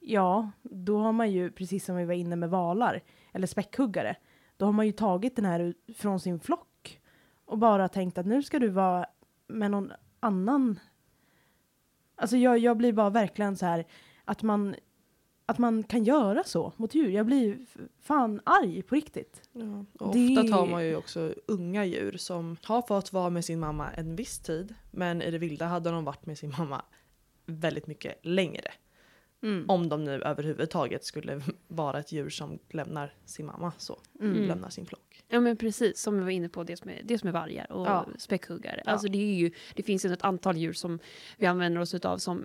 [0.00, 3.00] Ja, då har man ju, precis som vi var inne med valar
[3.32, 4.16] eller späckhuggare.
[4.56, 7.00] Då har man ju tagit den här från sin flock.
[7.44, 9.06] Och bara tänkt att nu ska du vara
[9.46, 10.78] med någon annan.
[12.16, 13.84] Alltså jag, jag blir bara verkligen så här
[14.24, 14.74] att man
[15.46, 17.08] att man kan göra så mot djur.
[17.10, 17.58] Jag blir
[18.00, 19.48] fan arg på riktigt.
[19.52, 19.84] Ja.
[20.12, 23.90] Det- Ofta tar man ju också unga djur som har fått vara med sin mamma
[23.90, 24.74] en viss tid.
[24.90, 26.82] Men i det vilda hade de varit med sin mamma
[27.46, 28.70] väldigt mycket längre.
[29.68, 34.00] Om de nu överhuvudtaget skulle vara ett djur som lämnar sin mamma så.
[34.20, 34.42] Mm.
[34.46, 35.24] Lämnar sin flock.
[35.28, 37.72] Ja men precis, som vi var inne på, det som är, det som är vargar
[37.72, 38.06] och Ja.
[38.18, 38.82] späckhuggare.
[38.86, 38.92] Ja.
[38.92, 40.98] Alltså det, är ju, det finns ju ett antal djur som
[41.36, 42.44] vi använder oss av som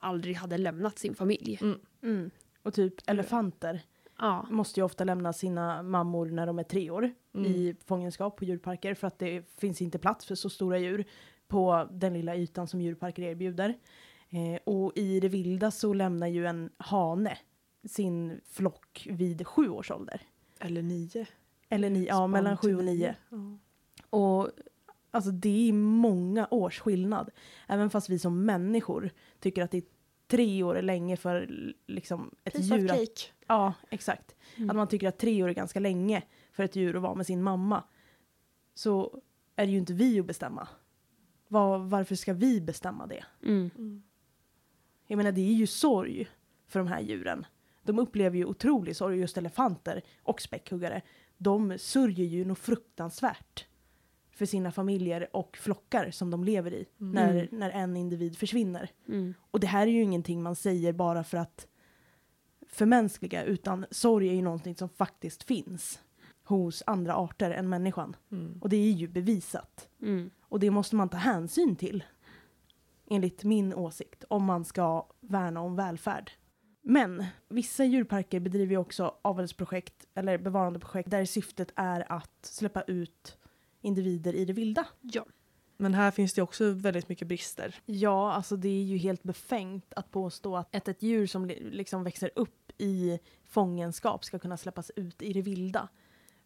[0.00, 1.58] aldrig hade lämnat sin familj.
[2.02, 2.30] Mm.
[2.62, 3.80] Och typ elefanter
[4.18, 4.46] Ja.
[4.50, 7.46] måste ju ofta lämna sina mammor när de är tre år Mm.
[7.52, 11.04] i fångenskap på djurparker för att det finns inte plats för så stora djur
[11.48, 13.74] på den lilla ytan som djurparker erbjuder.
[14.30, 17.38] Eh, och i det vilda så lämnar ju en hane
[17.84, 20.20] sin flock vid sju års ålder.
[20.60, 21.26] Eller nio.
[21.68, 23.16] Eller ni, ja, mellan sju och nio.
[23.30, 23.36] Ja.
[24.10, 24.50] Och
[25.16, 27.30] alltså det är många års skillnad.
[27.66, 29.84] Även fast vi som människor tycker att det är
[30.26, 31.48] tre år är länge för
[31.86, 33.32] liksom ett Piece of djur att cake.
[33.46, 34.36] Ja, exakt.
[34.56, 34.70] Mm.
[34.70, 37.26] Att man tycker att tre år är ganska länge för ett djur att vara med
[37.26, 37.84] sin mamma.
[38.74, 39.20] Så
[39.56, 40.68] är det ju inte vi att bestämma.
[41.48, 43.24] Var, varför ska vi bestämma det?
[43.42, 43.70] Mm.
[43.76, 44.02] Mm.
[45.06, 46.28] Jag menar, det är ju sorg
[46.66, 47.46] för de här djuren.
[47.82, 51.02] De upplever ju otrolig sorg, just elefanter och späckhuggare.
[51.36, 53.66] De sörjer ju något fruktansvärt
[54.36, 57.12] för sina familjer och flockar som de lever i Mm.
[57.12, 58.90] när, när en individ försvinner.
[59.08, 59.34] Mm.
[59.50, 61.66] Och det här är ju ingenting man säger bara för att
[62.68, 66.00] förmänskliga, utan sorg är ju någonting som faktiskt finns
[66.44, 68.16] hos andra arter än människan.
[68.32, 68.58] Mm.
[68.62, 69.88] Och det är ju bevisat.
[70.02, 70.30] Mm.
[70.40, 72.04] Och det måste man ta hänsyn till.
[73.10, 76.30] Enligt min åsikt, om man ska värna om välfärd.
[76.82, 83.38] Men vissa djurparker bedriver ju också avelsprojekt eller bevarandeprojekt där syftet är att släppa ut
[83.86, 84.86] individer i det vilda.
[85.00, 85.26] Ja.
[85.76, 87.74] Men här finns det också väldigt mycket brister.
[87.86, 91.70] Ja, alltså det är ju helt befängt att påstå att ett, ett djur som li-
[91.70, 95.88] liksom växer upp i fångenskap ska kunna släppas ut i det vilda.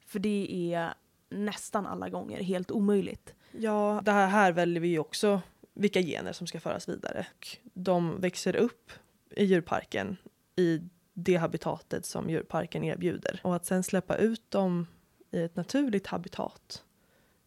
[0.06, 0.94] För det är
[1.30, 3.34] nästan alla gånger helt omöjligt.
[3.52, 5.40] Ja, det här, här väljer vi ju också
[5.74, 7.26] vilka gener som ska föras vidare.
[7.34, 8.92] Och de växer upp
[9.30, 10.16] i djurparken
[10.56, 10.80] i
[11.14, 13.40] det habitatet som djurparken erbjuder.
[13.44, 14.86] Och att sen släppa ut dem
[15.30, 16.84] i ett naturligt habitat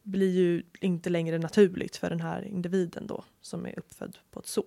[0.03, 4.47] blir ju inte längre naturligt för den här individen då som är uppfödd på ett
[4.47, 4.65] zoo.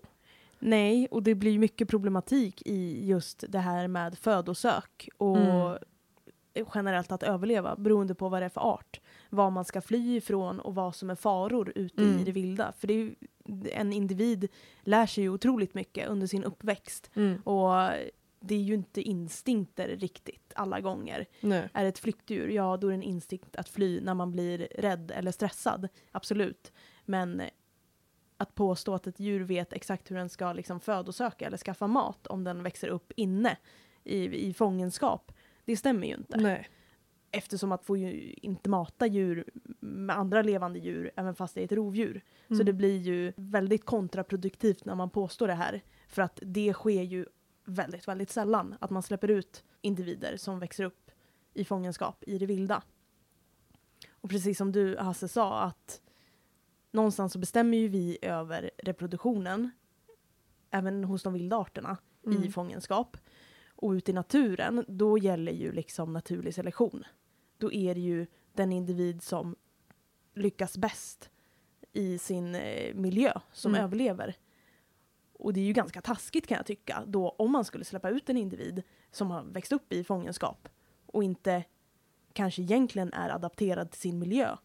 [0.59, 5.79] Nej, och det blir mycket problematik i just det här med födosök och Mm.
[6.75, 9.01] generellt att överleva beroende på vad det är för art.
[9.31, 12.18] Vad man ska fly ifrån och vad som är faror ute Mm.
[12.20, 12.72] i det vilda.
[12.79, 13.14] För det är ju,
[13.72, 14.49] en individ
[14.81, 17.11] lär sig ju otroligt mycket under sin uppväxt.
[17.14, 17.42] Mm.
[17.42, 17.90] Och
[18.47, 21.27] det är ju inte instinkter riktigt alla gånger.
[21.41, 21.69] Nej.
[21.73, 24.59] Är det ett flyktdjur, ja då är det en instinkt att fly när man blir
[24.79, 25.89] rädd eller stressad.
[26.13, 26.73] Absolut.
[27.05, 27.43] Men
[28.37, 32.27] att påstå att ett djur vet exakt hur den ska liksom födosöka eller skaffa mat
[32.27, 33.57] om den växer upp inne
[34.05, 35.33] i, i fångenskap,
[35.65, 36.37] det stämmer ju inte.
[36.37, 36.69] Nej.
[37.31, 39.45] Eftersom att få ju inte mata djur
[39.81, 42.25] med andra levande djur även fast det är ett rovdjur.
[42.49, 42.67] Så Mm.
[42.67, 45.83] det blir ju väldigt kontraproduktivt när man påstår det här.
[46.09, 47.27] För att det sker ju
[47.66, 48.74] väldigt, väldigt sällan.
[48.81, 51.11] Att man släpper ut individer som växer upp
[51.55, 52.83] i fångenskap i det vilda.
[54.11, 56.00] Och precis som du Hasse sa att
[56.90, 59.70] någonstans så bestämmer ju vi över reproduktionen
[60.70, 62.52] även hos de vilda arterna i Mm.
[62.52, 63.16] fångenskap.
[63.68, 67.05] Och ute i naturen, då gäller ju liksom naturlig selektion.
[67.59, 69.57] Då är det ju den individ som
[70.35, 71.31] lyckas bäst
[71.92, 73.85] i sin eh, miljö som Mm.
[73.85, 74.37] överlever.
[75.38, 78.29] Och det är ju ganska taskigt kan jag tycka, då om man skulle släppa ut
[78.29, 80.68] en individ som har växt upp i fångenskap
[81.07, 81.64] och inte
[82.33, 84.57] kanske egentligen är adapterad till sin miljö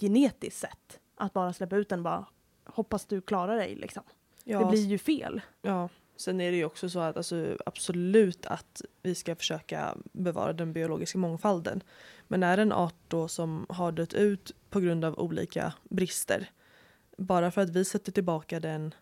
[0.00, 1.00] genetiskt sett.
[1.14, 2.26] Att bara släppa ut den bara,
[2.64, 4.02] hoppas du klarar dig liksom.
[4.44, 5.40] Ja, Det blir ju fel.
[5.62, 10.52] Ja, sen är det ju också så att alltså, absolut att vi ska försöka bevara
[10.52, 11.82] den biologiska mångfalden.
[12.28, 16.50] Men är det en art då som har dött ut på grund av olika brister,
[17.16, 18.94] bara för att vi sätter tillbaka den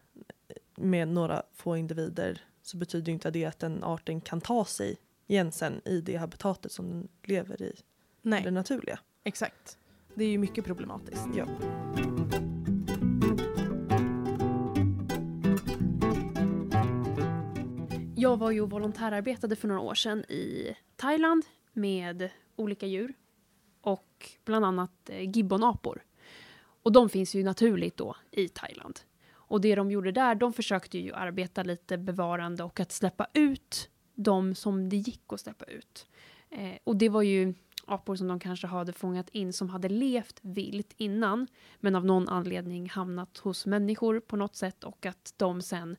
[0.76, 5.52] med några få individer så betyder inte det att den arten kan ta sig igen
[5.52, 7.72] sen i det habitatet som den lever i,
[8.22, 8.98] Nej, det naturliga.
[9.24, 9.78] exakt.
[10.14, 11.26] Det är ju mycket problematiskt.
[11.36, 11.46] Ja.
[18.16, 23.14] Jag var ju volontärarbetade för några år sedan i Thailand med olika djur.
[23.80, 26.04] Och bland annat eh, gibbonapor.
[26.82, 29.00] Och de finns ju naturligt då i Thailand.
[29.52, 33.90] Och det de gjorde där, de försökte ju arbeta lite bevarande och att släppa ut
[34.14, 36.06] de som det gick att släppa ut.
[36.50, 37.54] Eh, och det var ju
[37.86, 41.46] apor som de kanske hade fångat in som hade levt vilt innan
[41.80, 45.96] men av någon anledning hamnat hos människor på något sätt och att de sen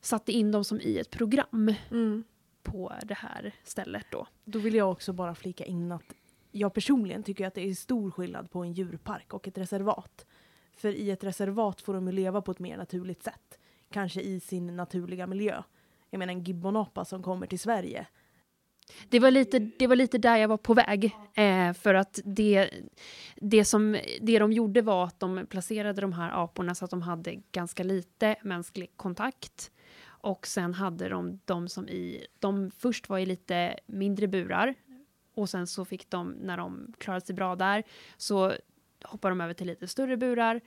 [0.00, 2.24] satte in dem som i ett program Mm.
[2.62, 4.26] på det här stället då.
[4.44, 6.14] Då vill jag också bara flika in att
[6.50, 10.26] jag personligen tycker att det är stor skillnad på en djurpark och ett reservat.
[10.78, 13.58] För i ett reservat får de ju leva på ett mer naturligt sätt.
[13.90, 15.62] Kanske i sin naturliga miljö.
[16.10, 18.06] Jag menar en gibbonapa som kommer till Sverige.
[19.08, 21.16] Det var lite, det var lite där jag var på väg.
[21.34, 22.70] Eh, för att det,
[23.36, 27.02] det, som, det de gjorde var att de placerade de här aporna så att de
[27.02, 29.70] hade ganska lite mänsklig kontakt.
[30.04, 34.74] Och sen hade de de som i, de först var i lite mindre burar.
[35.34, 37.82] Och sen så fick de, när de klarade sig bra där,
[38.16, 38.52] så
[39.04, 40.60] hoppade de över till lite större burar.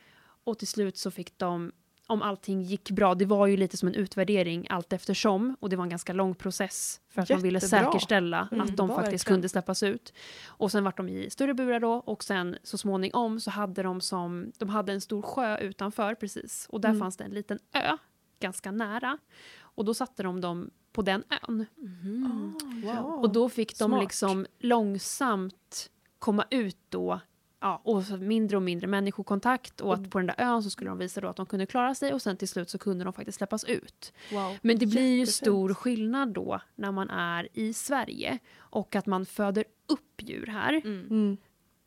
[0.43, 1.71] Och till slut så fick de,
[2.07, 5.55] om allting gick bra, det var ju lite som en utvärdering allt eftersom.
[5.59, 7.85] Och det var en ganska lång process för att man ville Jättebra.
[7.91, 10.13] säkerställa Mm, att de faktiskt kunde släppas ut.
[10.47, 14.01] Och sen vart de i större burar då och sen så småningom så hade de
[14.01, 16.99] som, de hade en stor sjö utanför precis och där Mm.
[16.99, 17.97] fanns det en liten ö
[18.39, 19.17] ganska nära.
[19.59, 21.65] Och då satte de dem på den ön.
[22.83, 23.19] Wow.
[23.21, 24.01] Och då fick de Smart.
[24.01, 25.89] liksom långsamt
[26.19, 27.19] komma ut då
[27.63, 30.89] Ja, och så mindre och mindre människokontakt och att på den där ön så skulle
[30.89, 33.13] de visa då att de kunde klara sig och sen till slut så kunde de
[33.13, 34.13] faktiskt släppas ut.
[34.31, 34.57] Wow.
[34.61, 39.25] Men det blir ju stor skillnad då när man är i Sverige och att man
[39.25, 41.07] föder upp djur här Mm.
[41.09, 41.37] Mm.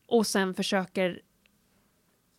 [0.07, 1.21] och sen försöker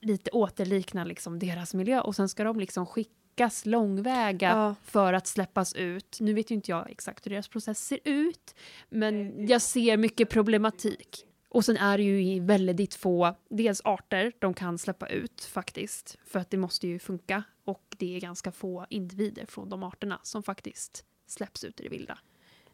[0.01, 4.75] lite återlikna liksom deras miljö och sen ska de liksom skickas långväga Ja.
[4.85, 6.16] för att släppas ut.
[6.20, 8.55] Nu vet ju inte jag exakt hur deras process ser ut,
[8.88, 11.27] men jag ser mycket problematik.
[11.56, 16.38] Och sen är det ju väldigt få, dels arter de kan släppa ut faktiskt, för
[16.38, 17.42] att det måste ju funka.
[17.64, 21.88] Och det är ganska få individer från de arterna som faktiskt släpps ut i det
[21.88, 22.18] vilda.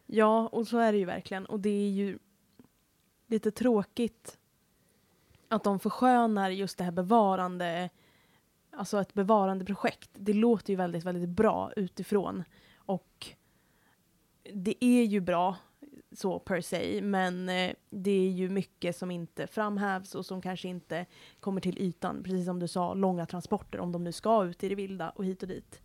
[0.05, 1.45] Ja, och så är det ju verkligen.
[1.45, 2.19] Och det är ju
[3.27, 4.37] lite tråkigt
[5.47, 7.89] att de förskönar just det här bevarande,
[8.71, 10.09] alltså ett bevarandeprojekt.
[10.13, 12.43] Det låter ju väldigt, väldigt bra utifrån.
[12.75, 13.27] Och
[14.53, 15.57] det är ju bra
[16.13, 20.67] så per se, men eh, det är ju mycket som inte framhävs och som kanske
[20.67, 21.05] inte
[21.39, 22.23] kommer till ytan.
[22.23, 25.25] Precis som du sa, långa transporter om de nu ska ut i det vilda och
[25.25, 25.81] hit och dit.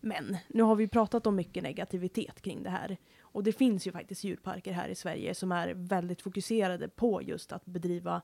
[0.00, 2.96] Men nu har vi pratat om mycket negativitet kring det här.
[3.20, 7.52] Och det finns ju faktiskt djurparker här i Sverige som är väldigt fokuserade på just
[7.52, 8.22] att bedriva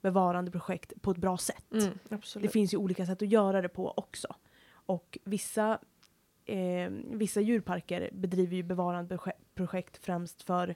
[0.00, 1.72] bevarandeprojekt på ett bra sätt.
[1.72, 1.98] Mm.
[2.36, 4.34] Det finns ju olika sätt att göra det på också.
[4.86, 5.78] Och vissa,
[6.44, 9.43] eh, vissa djurparker bedriver ju bevarandeprojekt
[10.00, 10.74] främst för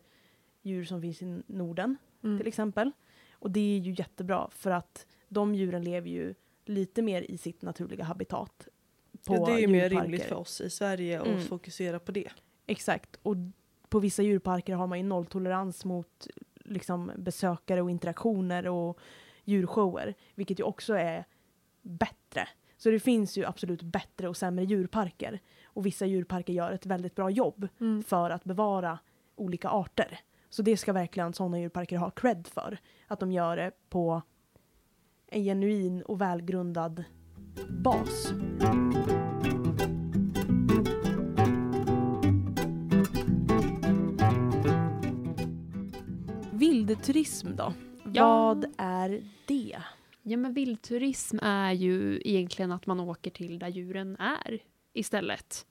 [0.63, 2.39] djur som finns i Norden Mm.
[2.39, 2.91] till exempel.
[3.33, 7.63] Och det är ju jättebra för att de djuren lever ju lite mer i sitt
[7.63, 8.69] naturliga habitat.
[9.27, 11.41] På Ja, det är ju mer rimligt för oss i Sverige att Mm.
[11.41, 12.29] fokusera på det.
[12.67, 13.19] Exakt.
[13.23, 13.37] Och
[13.89, 16.27] på vissa djurparker har man ju nolltolerans mot
[16.65, 18.99] liksom, besökare och interaktioner och
[19.45, 20.15] djurshower.
[20.35, 21.25] Vilket ju också är
[21.83, 22.49] bättre.
[22.77, 25.41] Så det finns ju absolut bättre och sämre djurparker.
[25.79, 27.69] Och vissa djurparker gör ett väldigt bra jobb
[28.07, 28.99] för att bevara
[29.37, 30.21] olika arter.
[30.51, 32.79] Så det ska verkligen sådana djurparker ha cred för.
[33.07, 34.23] Att de gör det på
[35.27, 37.05] en genuin och välgrundad
[37.69, 38.33] bas.
[46.53, 47.73] Vildturism då?
[48.13, 48.25] Ja.
[48.27, 49.83] Vad är det?
[50.23, 54.59] Ja, men vildturism är ju egentligen att man åker till där djuren är
[54.93, 55.67] istället.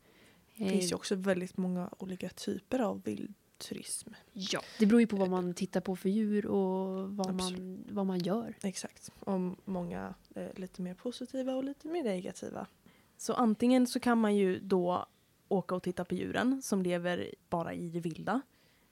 [0.57, 4.09] Det finns ju också väldigt många olika typer av vildturism.
[4.33, 8.05] Ja, det beror ju på vad man tittar på för djur och vad, man, vad
[8.05, 8.53] man gör.
[8.63, 9.11] Exakt.
[9.19, 12.67] Och många är lite mer positiva och lite mer negativa.
[13.17, 15.05] Så antingen så kan man ju då
[15.47, 18.41] åka och titta på djuren som lever bara i det vilda.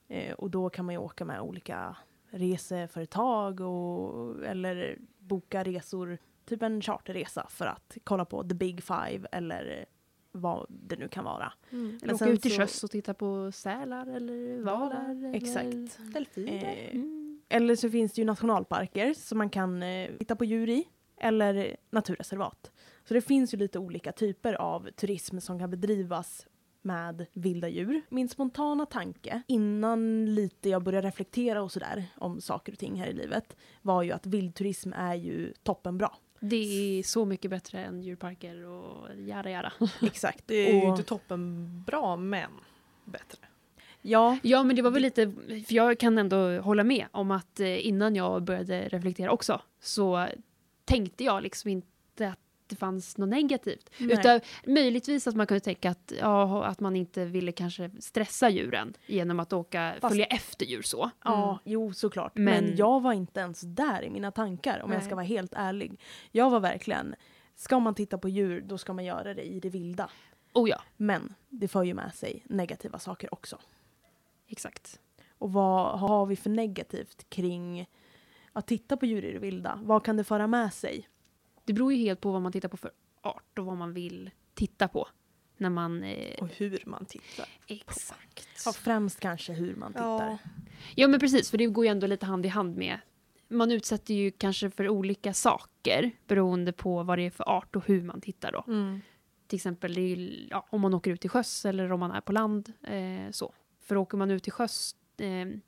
[0.07, 1.97] Eh, och då kan man ju åka med olika
[2.29, 9.27] reseföretag och, eller boka resor, typ en charterresa för att kolla på the big five
[9.31, 9.85] eller
[10.35, 11.53] vad det nu kan vara.
[11.69, 15.09] Eller Men åka ut till så- sjöss och titta på sälar eller valar.
[15.11, 15.33] Eller...
[15.35, 15.99] Exakt.
[16.13, 16.89] Delfiner.
[16.91, 17.21] Eh, Mm.
[17.49, 20.83] Eller så finns det ju nationalparker som man kan eh, titta på djur i.
[21.17, 22.71] Eller naturreservat.
[23.07, 26.47] Så det finns ju lite olika typer av turism som kan bedrivas
[26.81, 28.01] med vilda djur.
[28.09, 33.07] Min spontana tanke innan lite jag började reflektera och sådär om saker och ting här
[33.07, 36.11] i livet var ju att vildturism är ju toppenbra.
[36.39, 39.73] Det är så mycket bättre än djurparker och jada jada.
[40.01, 40.43] Exakt.
[40.47, 42.51] Det är ju Och- inte toppen bra men
[43.05, 43.37] bättre.
[44.01, 45.31] Ja, Ja, men det var väl lite,
[45.67, 50.27] för jag kan ändå hålla med om att eh, innan jag började reflektera också så
[50.85, 51.87] tänkte jag liksom inte
[52.67, 53.89] det fanns något negativt.
[53.97, 54.11] Nej.
[54.19, 58.93] Utan möjligtvis att man kunde tänka att, ja, att man inte ville kanske stressa djuren
[59.05, 61.09] genom att åka, Fast- följa efter djur så.
[61.23, 62.35] Ja, jo såklart.
[62.37, 65.05] Men- Men, jag var inte ens där i mina tankar om jag Nej.
[65.05, 65.99] ska vara helt ärlig.
[66.31, 67.15] Jag var verkligen,
[67.55, 70.09] ska man titta på djur då ska man göra det i det vilda.
[70.53, 73.57] Oh ja, Men det för ju med sig negativa saker också.
[74.47, 74.99] exakt.
[75.37, 77.89] Och vad har vi för negativt kring
[78.53, 79.79] att titta på djur i det vilda?
[79.83, 81.07] Vad kan det föra med sig?
[81.65, 84.31] Det beror ju helt på vad man tittar på för art och vad man vill
[84.53, 85.07] titta på.
[85.57, 86.03] När man...
[86.03, 87.47] Eh, Och hur man tittar.
[87.67, 88.47] exakt.
[88.65, 90.29] Ja, främst kanske hur man tittar.
[90.29, 90.37] Ja.
[90.95, 92.99] Ja men precis, för det går ju ändå lite hand i hand med.
[93.47, 97.85] Man utsätter ju kanske för olika saker beroende på vad det är för art och
[97.87, 98.63] hur man tittar då.
[98.67, 99.01] Mm.
[99.47, 102.73] Till exempel ja, om man åker ut till sjöss eller om man är på land.
[102.83, 103.53] Eh, så.
[103.81, 104.95] För åker man ut till sjöss,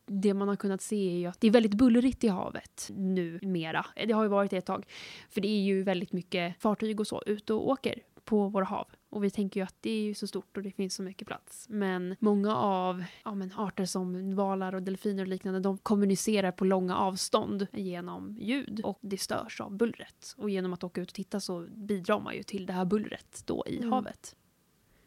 [0.06, 3.40] det man har kunnat se är ju att det är väldigt bullrigt i havet nu
[3.42, 3.86] mera.
[4.08, 4.86] Det har ju varit det ett tag.
[5.30, 8.88] För det är ju väldigt mycket fartyg och så ute och åker på våra hav.
[9.10, 11.28] Och vi tänker ju att det är ju så stort och det finns så mycket
[11.28, 11.66] plats.
[11.70, 16.66] Men många av ja, men arter som valar och delfiner och liknande, de kommunicerar på
[16.66, 18.82] långa avstånd genom ljud.
[18.84, 20.34] Och det störs av bullret.
[20.38, 23.44] Och genom att åka ut och titta så bidrar man ju till det här bullret
[23.46, 23.92] då i Mm.
[23.92, 24.36] havet.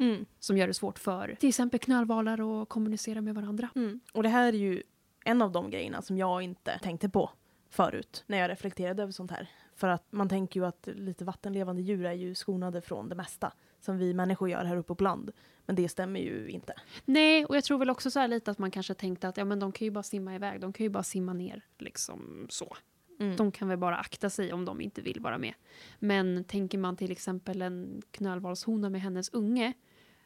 [0.00, 0.26] Mm.
[0.38, 3.68] Som gör det svårt för till exempel knölvalar att kommunicera med varandra.
[3.74, 4.00] Mm.
[4.12, 4.82] Och det här är ju
[5.24, 7.30] en av de grejerna som jag inte tänkte på
[7.70, 9.48] förut när jag reflekterade över sånt här.
[9.74, 13.52] För att man tänker ju att lite vattenlevande djur är ju skonade från det mesta
[13.80, 15.30] som vi människor gör här uppe på land.
[15.66, 16.74] Men det stämmer ju inte.
[17.04, 19.44] Nej, och jag tror väl också så här lite att man kanske tänkte att ja,
[19.44, 22.76] men de kan ju bara simma iväg, de kan ju bara simma ner liksom så.
[23.20, 23.36] Mm.
[23.36, 25.54] De kan väl bara akta sig om de inte vill vara med.
[25.98, 29.72] Men tänker man till exempel en knölvalshona med hennes unge.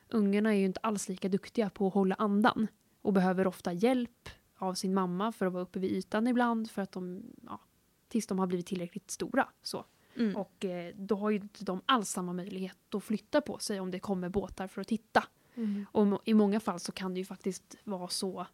[0.09, 2.67] Ungarna är ju inte alls lika duktiga på att hålla andan.
[3.03, 6.71] Och behöver ofta hjälp av sin mamma för att vara uppe vid ytan ibland.
[6.71, 7.61] För att de, ja,
[8.09, 9.49] tills de har blivit tillräckligt stora.
[9.63, 9.85] Så.
[10.17, 10.37] Mm.
[10.37, 13.91] Och eh, då har ju inte de alls samma möjlighet att flytta på sig om
[13.91, 15.25] det kommer båtar för att titta.
[15.55, 15.87] Mm.
[15.93, 18.47] Och i många fall så kan det ju faktiskt vara så.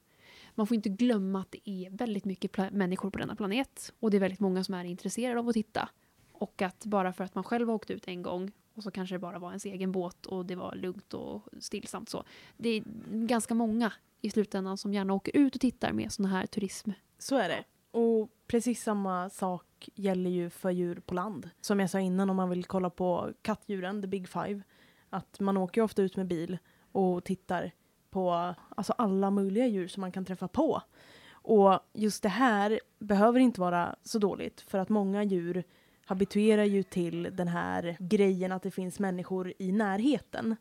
[0.55, 3.93] Man får inte glömma att det är väldigt mycket människor på denna planet.
[4.01, 5.89] Och det är väldigt många som är intresserade av att titta.
[6.33, 9.15] Och att bara för att man själv har åkt ut en gång och så kanske
[9.15, 12.25] det bara var ens egen båt och det var lugnt och stillsamt så.
[12.57, 12.83] Det är
[13.27, 16.91] ganska många i slutändan som gärna åker ut och tittar med sån här turism.
[17.19, 17.65] Så är det.
[17.99, 21.51] Och precis samma sak gäller ju för djur på land.
[21.61, 24.63] Som jag sa innan om man vill kolla på kattdjuren, the big five.
[25.11, 26.59] Att man åker ju ofta ut med bil
[26.93, 27.73] och tittar
[28.11, 30.83] på alltså alla möjliga djur som man kan träffa på.
[31.33, 35.65] Och just det här behöver inte vara så dåligt för att många djur
[36.11, 40.57] habituerar ju till den här grejen att det finns människor i närheten.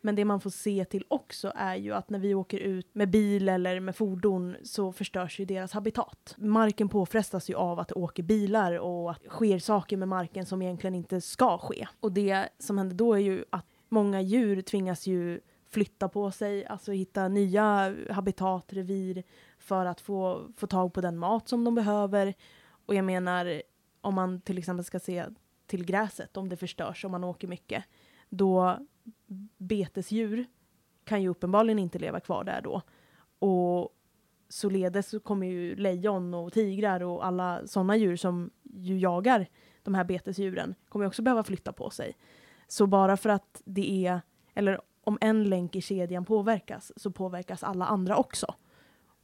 [0.00, 3.10] Men det man får se till också är ju att när vi åker ut med
[3.10, 6.34] bil eller med fordon så förstörs ju deras habitat.
[6.38, 10.46] Marken påfrestas ju av att det åker bilar och att det sker saker med marken
[10.46, 11.86] som egentligen inte ska ske.
[12.00, 15.40] Och det som händer då är ju att många djur tvingas ju
[15.70, 19.22] flytta på sig, alltså hitta nya habitat, revir
[19.58, 22.34] för att få, få tag på den mat som de behöver.
[22.86, 23.62] Och jag menar,
[24.04, 25.26] om man till exempel ska se
[25.66, 27.84] till gräset, om det förstörs, om man åker mycket,
[28.28, 28.78] då
[29.58, 30.46] betesdjur
[31.04, 32.82] kan ju uppenbarligen inte leva kvar där då.
[33.38, 33.90] Och
[34.48, 39.46] således så kommer ju lejon och tigrar och alla sådana djur som ju jagar
[39.82, 42.16] de här betesdjuren kommer också behöva flytta på sig.
[42.68, 44.20] Så bara för att det är,
[44.54, 48.54] eller om en länk i kedjan påverkas så påverkas alla andra också.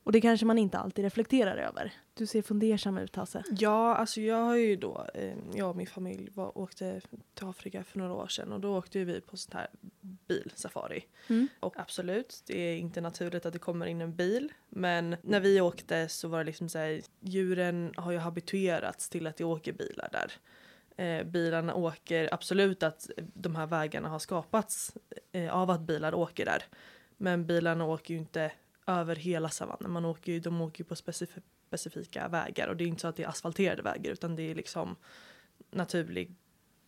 [0.04, 1.92] Och det kanske man inte alltid reflekterar över.
[2.14, 3.44] Du ser fundersam ut Hasse.
[3.50, 7.00] Ja, alltså jag har ju då, eh, jag och min familj var, åkte
[7.34, 9.68] till Afrika för några år sedan och då åkte vi på sånt här
[10.00, 11.04] bilsafari.
[11.28, 11.48] Mm.
[11.60, 14.52] Och absolut, det är inte naturligt att det kommer in en bil.
[14.68, 19.26] Men när vi åkte så var det liksom så här, djuren har ju habituerats till
[19.26, 20.32] att det åker bilar där.
[21.04, 24.96] Eh, bilarna åker, absolut att de här vägarna har skapats
[25.32, 26.62] eh, av att bilar åker där.
[27.16, 28.52] Men bilarna åker ju inte
[28.86, 29.90] över hela savannen.
[29.90, 33.08] Man åker ju, de åker ju på specif- specifika vägar och det är inte så
[33.08, 34.96] att det är asfalterade vägar utan det är liksom
[35.70, 36.34] naturlig,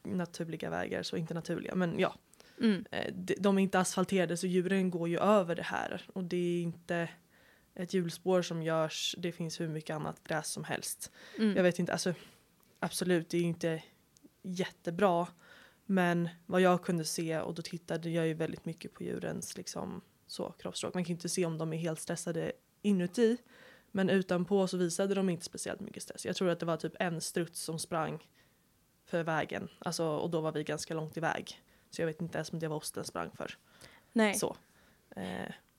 [0.02, 2.14] naturliga vägar, så inte naturliga men ja.
[2.60, 2.84] Mm.
[2.90, 6.62] Eh, de, är inte asfalterade så djuren går ju över det här och det är
[6.62, 7.08] inte
[7.74, 11.10] ett hjulspår som görs, det finns hur mycket annat gräs som helst.
[11.38, 11.56] Mm.
[11.56, 12.14] Jag vet inte, alltså
[12.78, 13.82] absolut det är inte
[14.42, 15.26] jättebra
[15.86, 20.02] men vad jag kunde se och då tittade jag ju väldigt mycket på djurens liksom
[20.32, 20.94] så kroppsspråk.
[20.94, 22.52] Man kan inte se om de är helt stressade
[22.82, 23.36] inuti
[23.90, 26.26] men utanpå så visade de inte speciellt mycket stress.
[26.26, 28.28] Jag tror att det var typ en struts som sprang
[29.04, 31.60] för vägen alltså, och då var vi ganska långt iväg.
[31.90, 33.58] Så jag vet inte ens om det var oss den sprang för.
[34.12, 34.34] Nej.
[34.34, 34.56] Så.
[35.16, 35.22] Eh,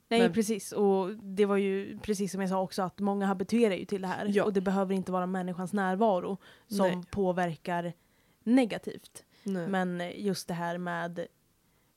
[0.08, 0.72] Nej, Men- precis.
[0.72, 4.08] Och det var ju precis som jag sa också att många habituerar ju till det
[4.08, 4.26] här.
[4.34, 4.44] Ja.
[4.44, 6.38] Och det behöver inte vara människans närvaro
[6.68, 7.02] som Nej.
[7.10, 7.92] påverkar
[8.42, 9.24] negativt.
[9.42, 9.68] nej.
[9.68, 11.26] Men just det här med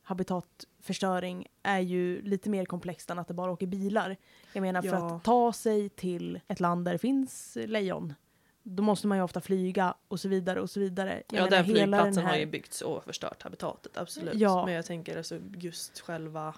[0.07, 4.17] habitatförstöring är ju lite mer komplext än att det bara åker bilar.
[4.53, 5.15] Jag menar för Ja.
[5.15, 8.13] att ta sig till ett land där det finns lejon
[8.63, 11.23] då måste man ju ofta flyga och så vidare och så vidare.
[11.29, 14.33] Jag ja, menar, den flygplatsen den här- har ju byggts och förstört habitatet, absolut.
[14.35, 14.65] Ja.
[14.65, 16.53] Men jag tänker alltså just själva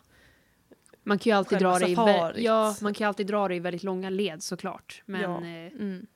[1.04, 3.60] Man kan ju alltid dra det i, ja, man kan ju alltid dra det i
[3.60, 5.04] väldigt långa led såklart.
[5.06, 5.38] Men, Ja.
[5.38, 6.08] eh, Mm.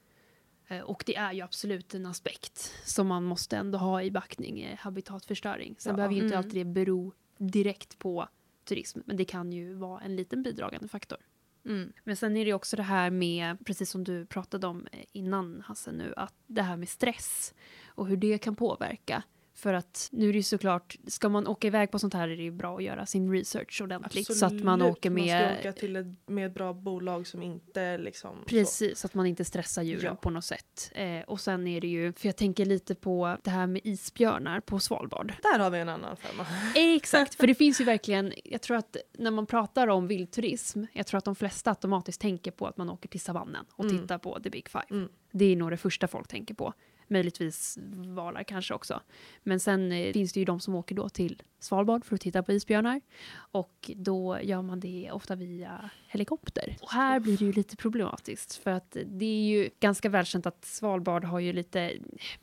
[0.68, 4.62] eh, och det är ju absolut en aspekt som man måste ändå ha i backning,
[4.62, 5.76] eh, habitatförstöring.
[5.78, 5.96] Sen Ja.
[5.96, 6.46] behöver ju inte Mm.
[6.46, 7.12] alltid det bero
[7.48, 8.28] direkt på
[8.66, 11.18] turism, men det kan ju vara en liten bidragande faktor.
[11.66, 11.94] Mm.
[12.04, 15.62] Men sen är det också det här med, precis som du pratade om eh, innan
[15.62, 17.54] Hasse nu, att det här med stress
[17.86, 19.24] och hur det kan påverka.
[19.56, 22.38] För att nu är det ju såklart, ska man åka iväg på sånt här är
[22.38, 24.38] det ju bra att göra sin research ordentligt.
[24.38, 27.28] Så att man Absolut, åker Man med, ska åka till ett, med ett bra bolag
[27.28, 28.38] som inte liksom...
[28.40, 28.46] Så.
[28.46, 30.16] precis, så att man inte stressar djuren Ja.
[30.16, 30.92] på något sätt.
[30.96, 34.60] Eh, och sen är det ju, för jag tänker lite på det här med isbjörnar
[34.60, 35.34] på Svalbard.
[35.44, 36.46] Där har vi en annan femma.
[36.76, 41.08] Exakt, för det finns ju verkligen, jag tror att när man pratar om vildturism, jag
[41.08, 43.98] tror att de flesta automatiskt tänker på att man åker till savannen och Mm.
[44.02, 44.86] tittar på the big five.
[44.92, 45.10] Mm.
[45.32, 46.74] Det är nog det första folk tänker på.
[47.08, 49.02] Möjligtvis valar kanske också.
[49.44, 52.44] Men sen eh, finns det ju de som åker då till Svalbard för att titta
[52.44, 53.02] på isbjörnar.
[53.36, 56.78] Och då gör man det ofta via helikopter.
[56.82, 58.56] Och här blir det ju lite problematiskt.
[58.56, 61.94] För att det är ju ganska välkänt att Svalbard har ju lite,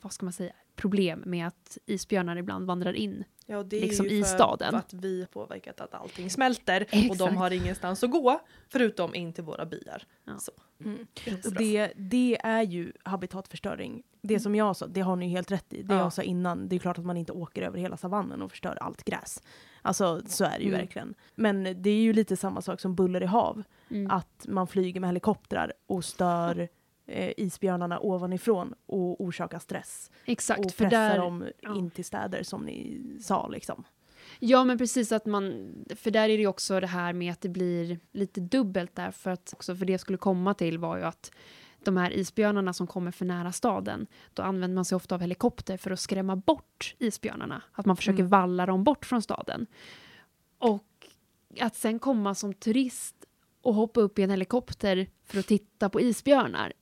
[0.01, 3.23] vad ska man säga, problem med att isbjörnar ibland vandrar in.
[3.45, 7.19] Ja, det är Liksom ju i för att vi påverkat att allting smälter och Exakt.
[7.19, 10.03] de har ingenstans att gå förutom in till våra byar.
[10.23, 10.39] Ja.
[10.83, 10.89] Så.
[10.89, 11.05] Mm.
[11.57, 14.03] det det, är ju habitatförstöring.
[14.21, 15.83] Det som jag sa, det har ni ju helt rätt i.
[15.83, 15.99] Det Ja.
[15.99, 18.77] jag sa innan, det är klart att man inte åker över hela savannen och förstör
[18.81, 19.43] allt gräs.
[19.81, 20.79] Alltså så är det ju Mm.
[20.79, 21.13] verkligen.
[21.35, 23.63] Men det är ju lite samma sak som buller i hav.
[23.89, 24.11] Mm.
[24.11, 26.69] Att man flyger med helikoptrar och stör
[27.05, 30.11] eh, isbjörnarna ovanifrån och orsakar stress.
[30.25, 31.17] Exakt, och pressar där...
[31.17, 31.75] dem ja.
[31.75, 33.83] in till städer som ni sa liksom.
[34.43, 35.73] Ja, men precis att man...
[35.95, 39.11] För där är det också det här med att det blir lite dubbelt där.
[39.11, 41.31] För att också för det jag skulle komma till var ju att
[41.83, 45.77] de här isbjörnarna som kommer för nära staden, då använder man sig ofta av helikopter
[45.77, 47.61] för att skrämma bort isbjörnarna.
[47.71, 48.29] Att man försöker Mm.
[48.29, 49.67] valla dem bort från staden.
[50.57, 51.07] Och
[51.59, 53.15] att sen komma som turist
[53.61, 56.73] och hoppa upp i en helikopter för att titta på isbjörnar,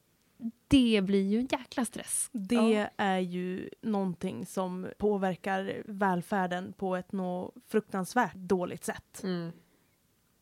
[0.69, 2.29] det blir ju en jäkla stress.
[2.31, 2.89] Det Ja.
[2.97, 9.21] är ju någonting som påverkar välfärden på ett nå fruktansvärt dåligt sätt.
[9.23, 9.51] Mm.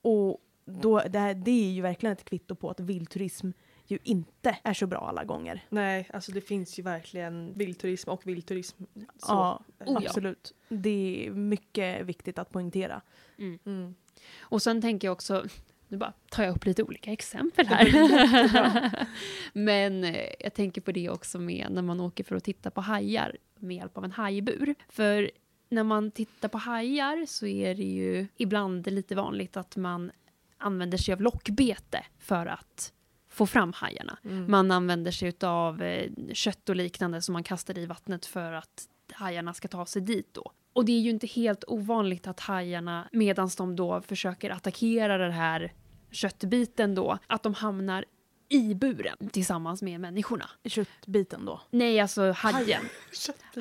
[0.02, 3.50] Och då, det, här, det är ju verkligen ett kvitto på att vildturism
[3.90, 5.66] ju inte är så bra alla gånger.
[5.70, 8.84] Nej, alltså det finns ju verkligen vildturism och vildturism.
[8.94, 9.04] Så.
[9.28, 10.02] Ja, Oh ja.
[10.06, 10.54] absolut.
[10.70, 13.02] Det är mycket viktigt att poängtera.
[13.38, 13.60] Mm.
[13.66, 13.96] Mm.
[14.40, 15.46] Och sen tänker jag också,
[15.88, 19.08] nu bara tar jag upp lite olika exempel här.
[19.54, 22.82] Men eh, jag tänker på det också med när man åker för att titta på
[22.82, 24.76] hajar med hjälp av en hajbur.
[24.90, 25.32] För
[25.70, 30.12] när man tittar på hajar så är det ju ibland lite vanligt att man
[30.58, 32.94] använder sig av lockbete för att
[33.30, 34.18] få fram hajarna.
[34.24, 34.52] Mm.
[34.52, 38.88] Man använder sig av eh, kött och liknande som man kastar i vattnet för att
[39.14, 40.52] hajarna ska ta sig dit då.
[40.78, 45.32] Och det är ju inte helt ovanligt att hajarna, medan de då försöker attackera den
[45.32, 45.74] här
[46.12, 48.06] köttbiten då, att de hamnar
[48.50, 50.50] i buren tillsammans med människorna.
[50.66, 51.62] Köttbiten då.
[51.70, 52.82] Nej, alltså hajen.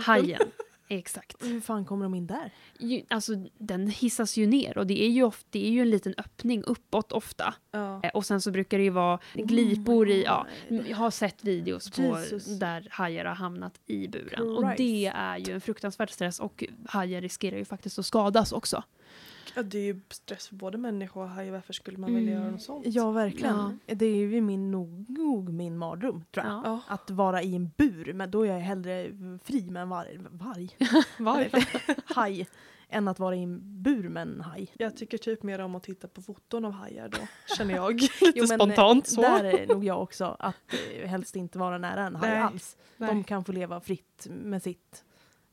[0.05, 0.41] Hajen.
[0.89, 1.45] Exakt.
[1.45, 2.51] Hur fan kommer de in där?
[2.79, 5.91] Ju, alltså, den hissas ju ner och det är ju, ofta, det är ju en
[5.91, 7.55] liten öppning uppåt ofta.
[7.71, 8.01] Ja.
[8.03, 10.47] Eh, Och sen så brukar det ju vara glipor i, ja,
[10.89, 12.59] jag har sett videos på Jesus.
[12.59, 14.57] där hajar har hamnat i buren.
[14.57, 14.77] Och Christ.
[14.77, 18.83] det är ju en fruktansvärd stress och hajar riskerar ju faktiskt att skadas också.
[19.57, 21.51] Ja, det är ju stress för både människa och haj.
[21.51, 22.21] Varför skulle man Mm.
[22.25, 22.87] vilja göra något sånt?
[22.87, 23.81] Ja, verkligen.
[23.87, 26.55] Det är ju min, nog, nog min mardröm, tror jag.
[26.55, 26.63] Ja.
[26.65, 26.81] Ja.
[26.95, 29.11] Att vara i en bur, men då är jag hellre
[29.45, 30.77] fri med en var, varg.
[31.19, 31.65] Varför?
[32.15, 32.49] haj.
[32.89, 34.69] Än att vara i en bur med en haj.
[34.75, 37.19] Jag tycker typ mer om att titta på foton av hajar då,
[37.57, 38.01] känner jag.
[38.01, 39.21] Lite Jo, men, spontant så.
[39.21, 40.57] Där är nog jag också, att
[40.95, 42.77] eh, helst inte vara nära en haj Nej, alls.
[42.97, 43.09] Nej.
[43.09, 45.05] De kan få leva fritt med sitt.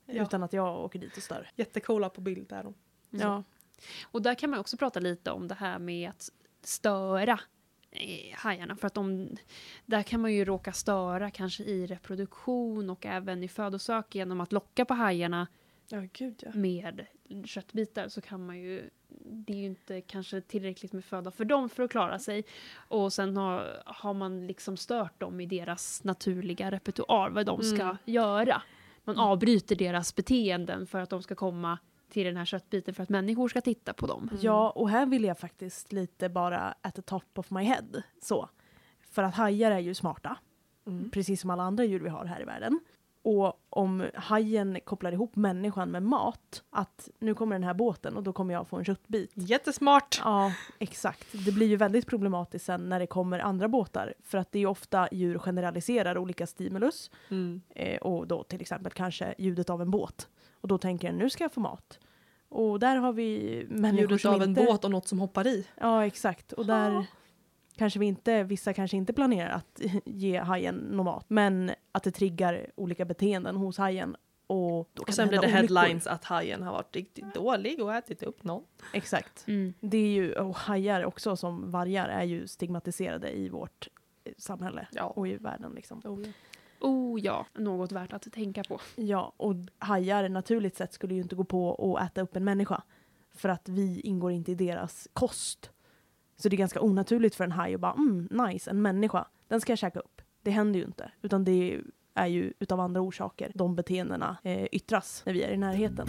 [0.06, 0.24] Ja.
[0.24, 1.50] Utan att jag åker dit och stör.
[1.56, 2.74] Jättecoola på bild är de.
[3.22, 3.44] Ja.
[4.04, 6.30] Och där kan man också prata lite om det här med att
[6.62, 7.40] störa
[7.92, 8.76] eh, hajarna.
[8.76, 9.30] För att de,
[9.86, 14.52] där kan man ju råka störa kanske i reproduktion och även i födosök genom att
[14.52, 15.48] locka på hajarna
[15.88, 16.52] Ja, gud ja.
[16.54, 17.06] med
[17.46, 18.90] köttbitar så kan man ju
[19.26, 22.44] det är ju inte kanske tillräckligt med föda för dem för att klara sig.
[22.76, 27.84] Och sen har, har man liksom stört dem i deras naturliga repertoar, vad de ska
[27.84, 27.98] Mm.
[28.06, 28.62] göra.
[29.04, 31.80] Man avbryter deras beteenden för att de ska komma
[32.14, 34.30] till den här köttbiten för att människor ska titta på dem.
[34.42, 38.02] ja, och här vill jag faktiskt lite bara at the top of my head.
[38.22, 38.50] Så.
[39.12, 40.38] För att hajar är ju smarta.
[40.88, 41.10] Mm.
[41.10, 42.80] precis som alla andra djur vi har här i världen.
[43.22, 48.24] Och om hajen kopplar ihop människan med mat, att nu kommer den här båten och
[48.24, 49.32] då kommer jag få en köttbit.
[49.34, 50.22] Jättesmart!
[50.24, 51.28] Ja, exakt.
[51.46, 54.62] Det blir ju väldigt problematiskt sen när det kommer andra båtar, för att det är
[54.62, 57.62] ju ofta djur generaliserar olika stimulus, Mm.
[57.70, 60.28] eh, och då till exempel kanske ljudet av en båt.
[60.62, 62.00] Och då tänker den, nu ska jag få mat.
[62.54, 64.64] Och där har vi människor Ljudet som av en inte...
[64.64, 65.68] båt och något som hoppar i.
[65.80, 66.54] Ja, exakt.
[66.54, 67.06] Och där Ja.
[67.76, 72.12] kanske vi inte, vissa kanske inte planerar att ge hajen någon mat, men att det
[72.12, 74.16] triggar olika beteenden hos hajen.
[74.48, 78.24] Och, då Och sen blir det headlines att hajen har varit riktigt dålig och ätit
[78.24, 78.64] upp någon.
[78.94, 79.48] Exakt.
[79.48, 79.74] Mm.
[79.80, 83.88] Det är ju, och hajar också som vargar är ju stigmatiserade i vårt
[84.24, 85.04] eh, samhälle Ja.
[85.04, 85.72] och i världen.
[85.76, 86.02] Liksom.
[86.04, 86.32] Oh, ja.
[86.84, 88.80] Oh ja, något värt att tänka på.
[88.96, 92.84] Ja, och hajar naturligt sett skulle ju inte gå på att äta upp en människa.
[93.36, 95.72] För att vi ingår inte i deras kost.
[96.38, 99.62] Så det är ganska onaturligt för en haj att bara mm, nice, en människa, den
[99.62, 100.22] ska jag käka upp.
[100.42, 101.12] Det händer ju inte.
[101.22, 101.82] Utan det
[102.14, 106.08] är ju utav andra orsaker de beteendena eh, yttras när vi är i närheten.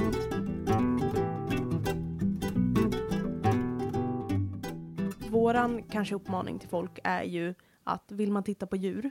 [5.31, 7.55] Våran kanske uppmaning till folk är ju
[7.85, 9.11] att vill man titta på djur,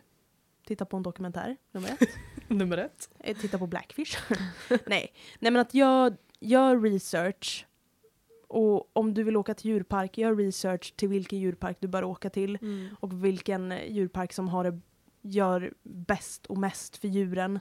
[0.66, 2.09] titta på en dokumentär, nummer ett.
[2.47, 3.09] Nummer ett.
[3.20, 4.18] Eh, titta på Blackfish.
[4.70, 5.14] Nej.
[5.39, 7.66] Nej, men att gör, gör research.
[8.47, 12.30] Och om du vill åka till djurpark, gör research till vilken djurpark du bör åka
[12.30, 12.57] till.
[12.99, 14.80] Och vilken eh, djurpark som har det,
[15.22, 17.59] gör bäst och mest för djuren.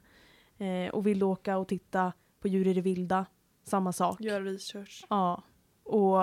[0.58, 3.26] Eh, och vill du åka och titta på djur i det vilda,
[3.64, 4.20] samma sak.
[4.20, 5.06] Gör research.
[5.08, 5.42] Ja.
[5.82, 6.18] Och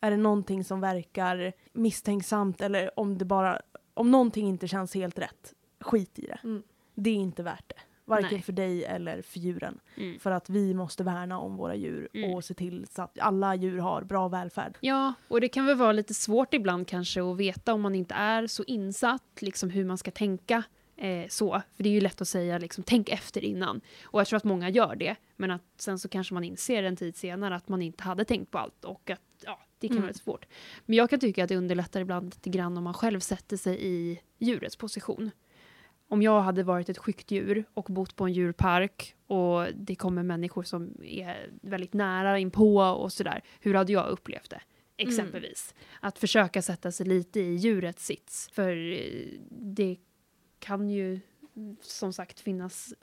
[0.00, 3.60] är det någonting som verkar misstänksamt eller om det bara,
[3.94, 6.38] om någonting inte känns helt rätt, skit i det.
[6.44, 6.62] Mm.
[6.94, 7.80] Det är inte värt det.
[8.04, 8.42] Varken Nej.
[8.42, 9.80] för dig eller för djuren.
[9.96, 10.18] Mm.
[10.18, 12.34] För att vi måste värna om våra djur Mm.
[12.34, 14.78] och se till så att alla djur har bra välfärd.
[14.80, 18.14] Ja, och det kan väl vara lite svårt ibland kanske att veta om man inte
[18.14, 20.62] är så insatt, liksom hur man ska tänka.
[20.96, 23.80] Eh, så, för det är ju lätt att säga liksom, tänk efter innan.
[24.04, 26.96] Och jag tror att många gör det, men att sen så kanske man inser en
[26.96, 30.06] tid senare att man inte hade tänkt på allt och att ja, det kan Mm.
[30.06, 30.46] vara svårt.
[30.86, 33.78] Men jag kan tycka att det underlättar ibland lite grann om man själv sätter sig
[33.86, 35.30] i djurets position.
[36.12, 37.32] Om jag hade varit ett skyggt
[37.74, 43.12] och bott på en djurpark och det kommer människor som är väldigt nära inpå och
[43.12, 44.60] sådär, hur hade jag upplevt det?
[44.96, 45.74] Exempelvis.
[46.00, 48.50] Att försöka sätta sig lite i djurets sits.
[48.52, 49.96] För eh, det
[50.58, 51.20] kan ju
[51.56, 52.94] mm, som sagt finnas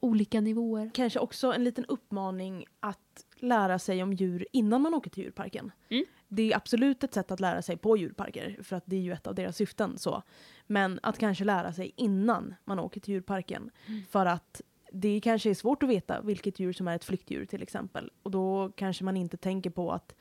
[0.00, 0.90] olika nivåer.
[0.94, 5.72] Kanske också en liten uppmaning att lära sig om djur innan man åker till djurparken.
[5.88, 6.04] Mm.
[6.28, 9.12] Det är absolut ett sätt att lära sig på djurparker, för att det är ju
[9.12, 9.98] ett av deras syften.
[9.98, 10.22] så.
[10.66, 13.70] Men att kanske lära sig innan man åker till djurparken.
[13.86, 14.02] Mm.
[14.10, 14.62] För att
[14.92, 18.10] det kanske är svårt att veta vilket djur som är ett flyktdjur till exempel.
[18.22, 20.14] Och då kanske man inte tänker på att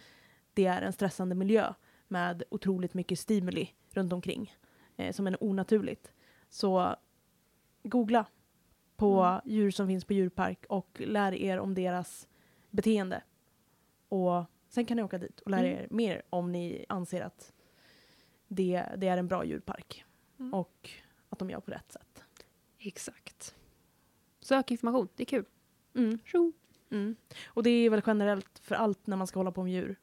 [0.54, 1.74] det är en stressande miljö
[2.08, 4.54] med otroligt mycket stimuli runt omkring
[4.98, 6.12] eh, som är onaturligt.
[6.50, 6.96] Så
[7.84, 8.26] googla
[8.96, 9.42] på Mm.
[9.46, 12.28] djur som finns på djurpark och lär er om deras
[12.70, 13.24] beteende.
[14.10, 14.44] Och
[14.78, 15.80] sen kan ni åka dit och lära Mm.
[15.84, 17.54] er mer om ni anser att
[18.48, 20.06] det, det är en bra djurpark
[20.40, 20.54] Mm.
[20.54, 20.90] och
[21.30, 22.24] att de gör på rätt sätt.
[22.80, 23.56] Exakt.
[24.40, 25.46] Sök information, det är kul.
[25.96, 26.20] Mm.
[26.92, 27.16] Mm.
[27.46, 29.96] Och det är väl generellt för allt när man ska hålla på med djur.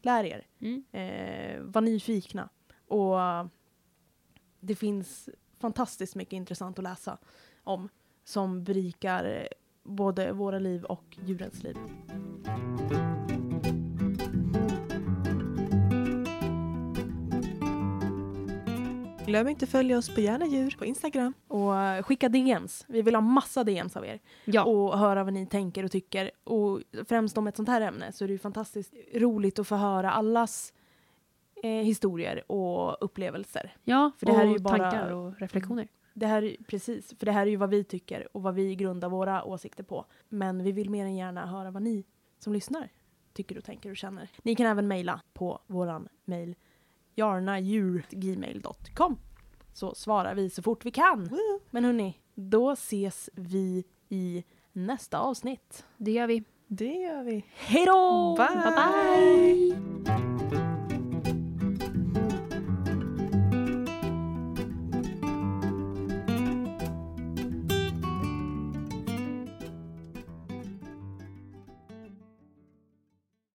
[0.00, 0.46] Lär er.
[0.60, 0.84] Mm.
[0.92, 2.48] Eh, var nyfikna.
[2.86, 3.16] Och
[4.60, 5.28] det finns
[5.58, 7.18] fantastiskt mycket intressant att läsa
[7.64, 7.88] om
[8.24, 9.48] som berikar
[9.82, 11.76] både våra liv och djurens liv.
[19.26, 21.34] Glöm inte att följa oss på Gärna djur på Instagram.
[21.48, 21.72] Och
[22.06, 22.84] skicka DMs.
[22.88, 24.20] Vi vill ha massa DMs av er.
[24.44, 26.30] Ja, och höra vad ni tänker och tycker.
[26.44, 29.76] Och främst om ett sånt här ämne så är det ju fantastiskt roligt att få
[29.76, 30.72] höra allas
[31.62, 33.76] eh, historier och upplevelser.
[33.84, 35.88] ja för det här är ju bara- tankar och reflektioner.
[36.14, 38.74] Det här, är- precis, för det här är ju vad vi tycker och vad vi
[38.76, 40.04] grundar våra åsikter på.
[40.28, 42.04] Men vi vill mer än gärna höra vad ni
[42.38, 42.88] som lyssnar
[43.32, 44.28] tycker och tänker och känner.
[44.42, 46.54] Ni kan även mejla på våran mejl
[47.14, 49.16] jarnadjur.gmail.com
[49.72, 51.30] så svarar vi så fort vi kan.
[51.70, 55.84] Men hörni, då ses vi i nästa avsnitt.
[55.96, 56.44] Det gör vi.
[56.66, 57.44] Det gör vi.
[57.56, 58.36] Hej då!
[58.36, 58.46] Bye!
[58.46, 58.74] Bye
[60.06, 60.31] bye!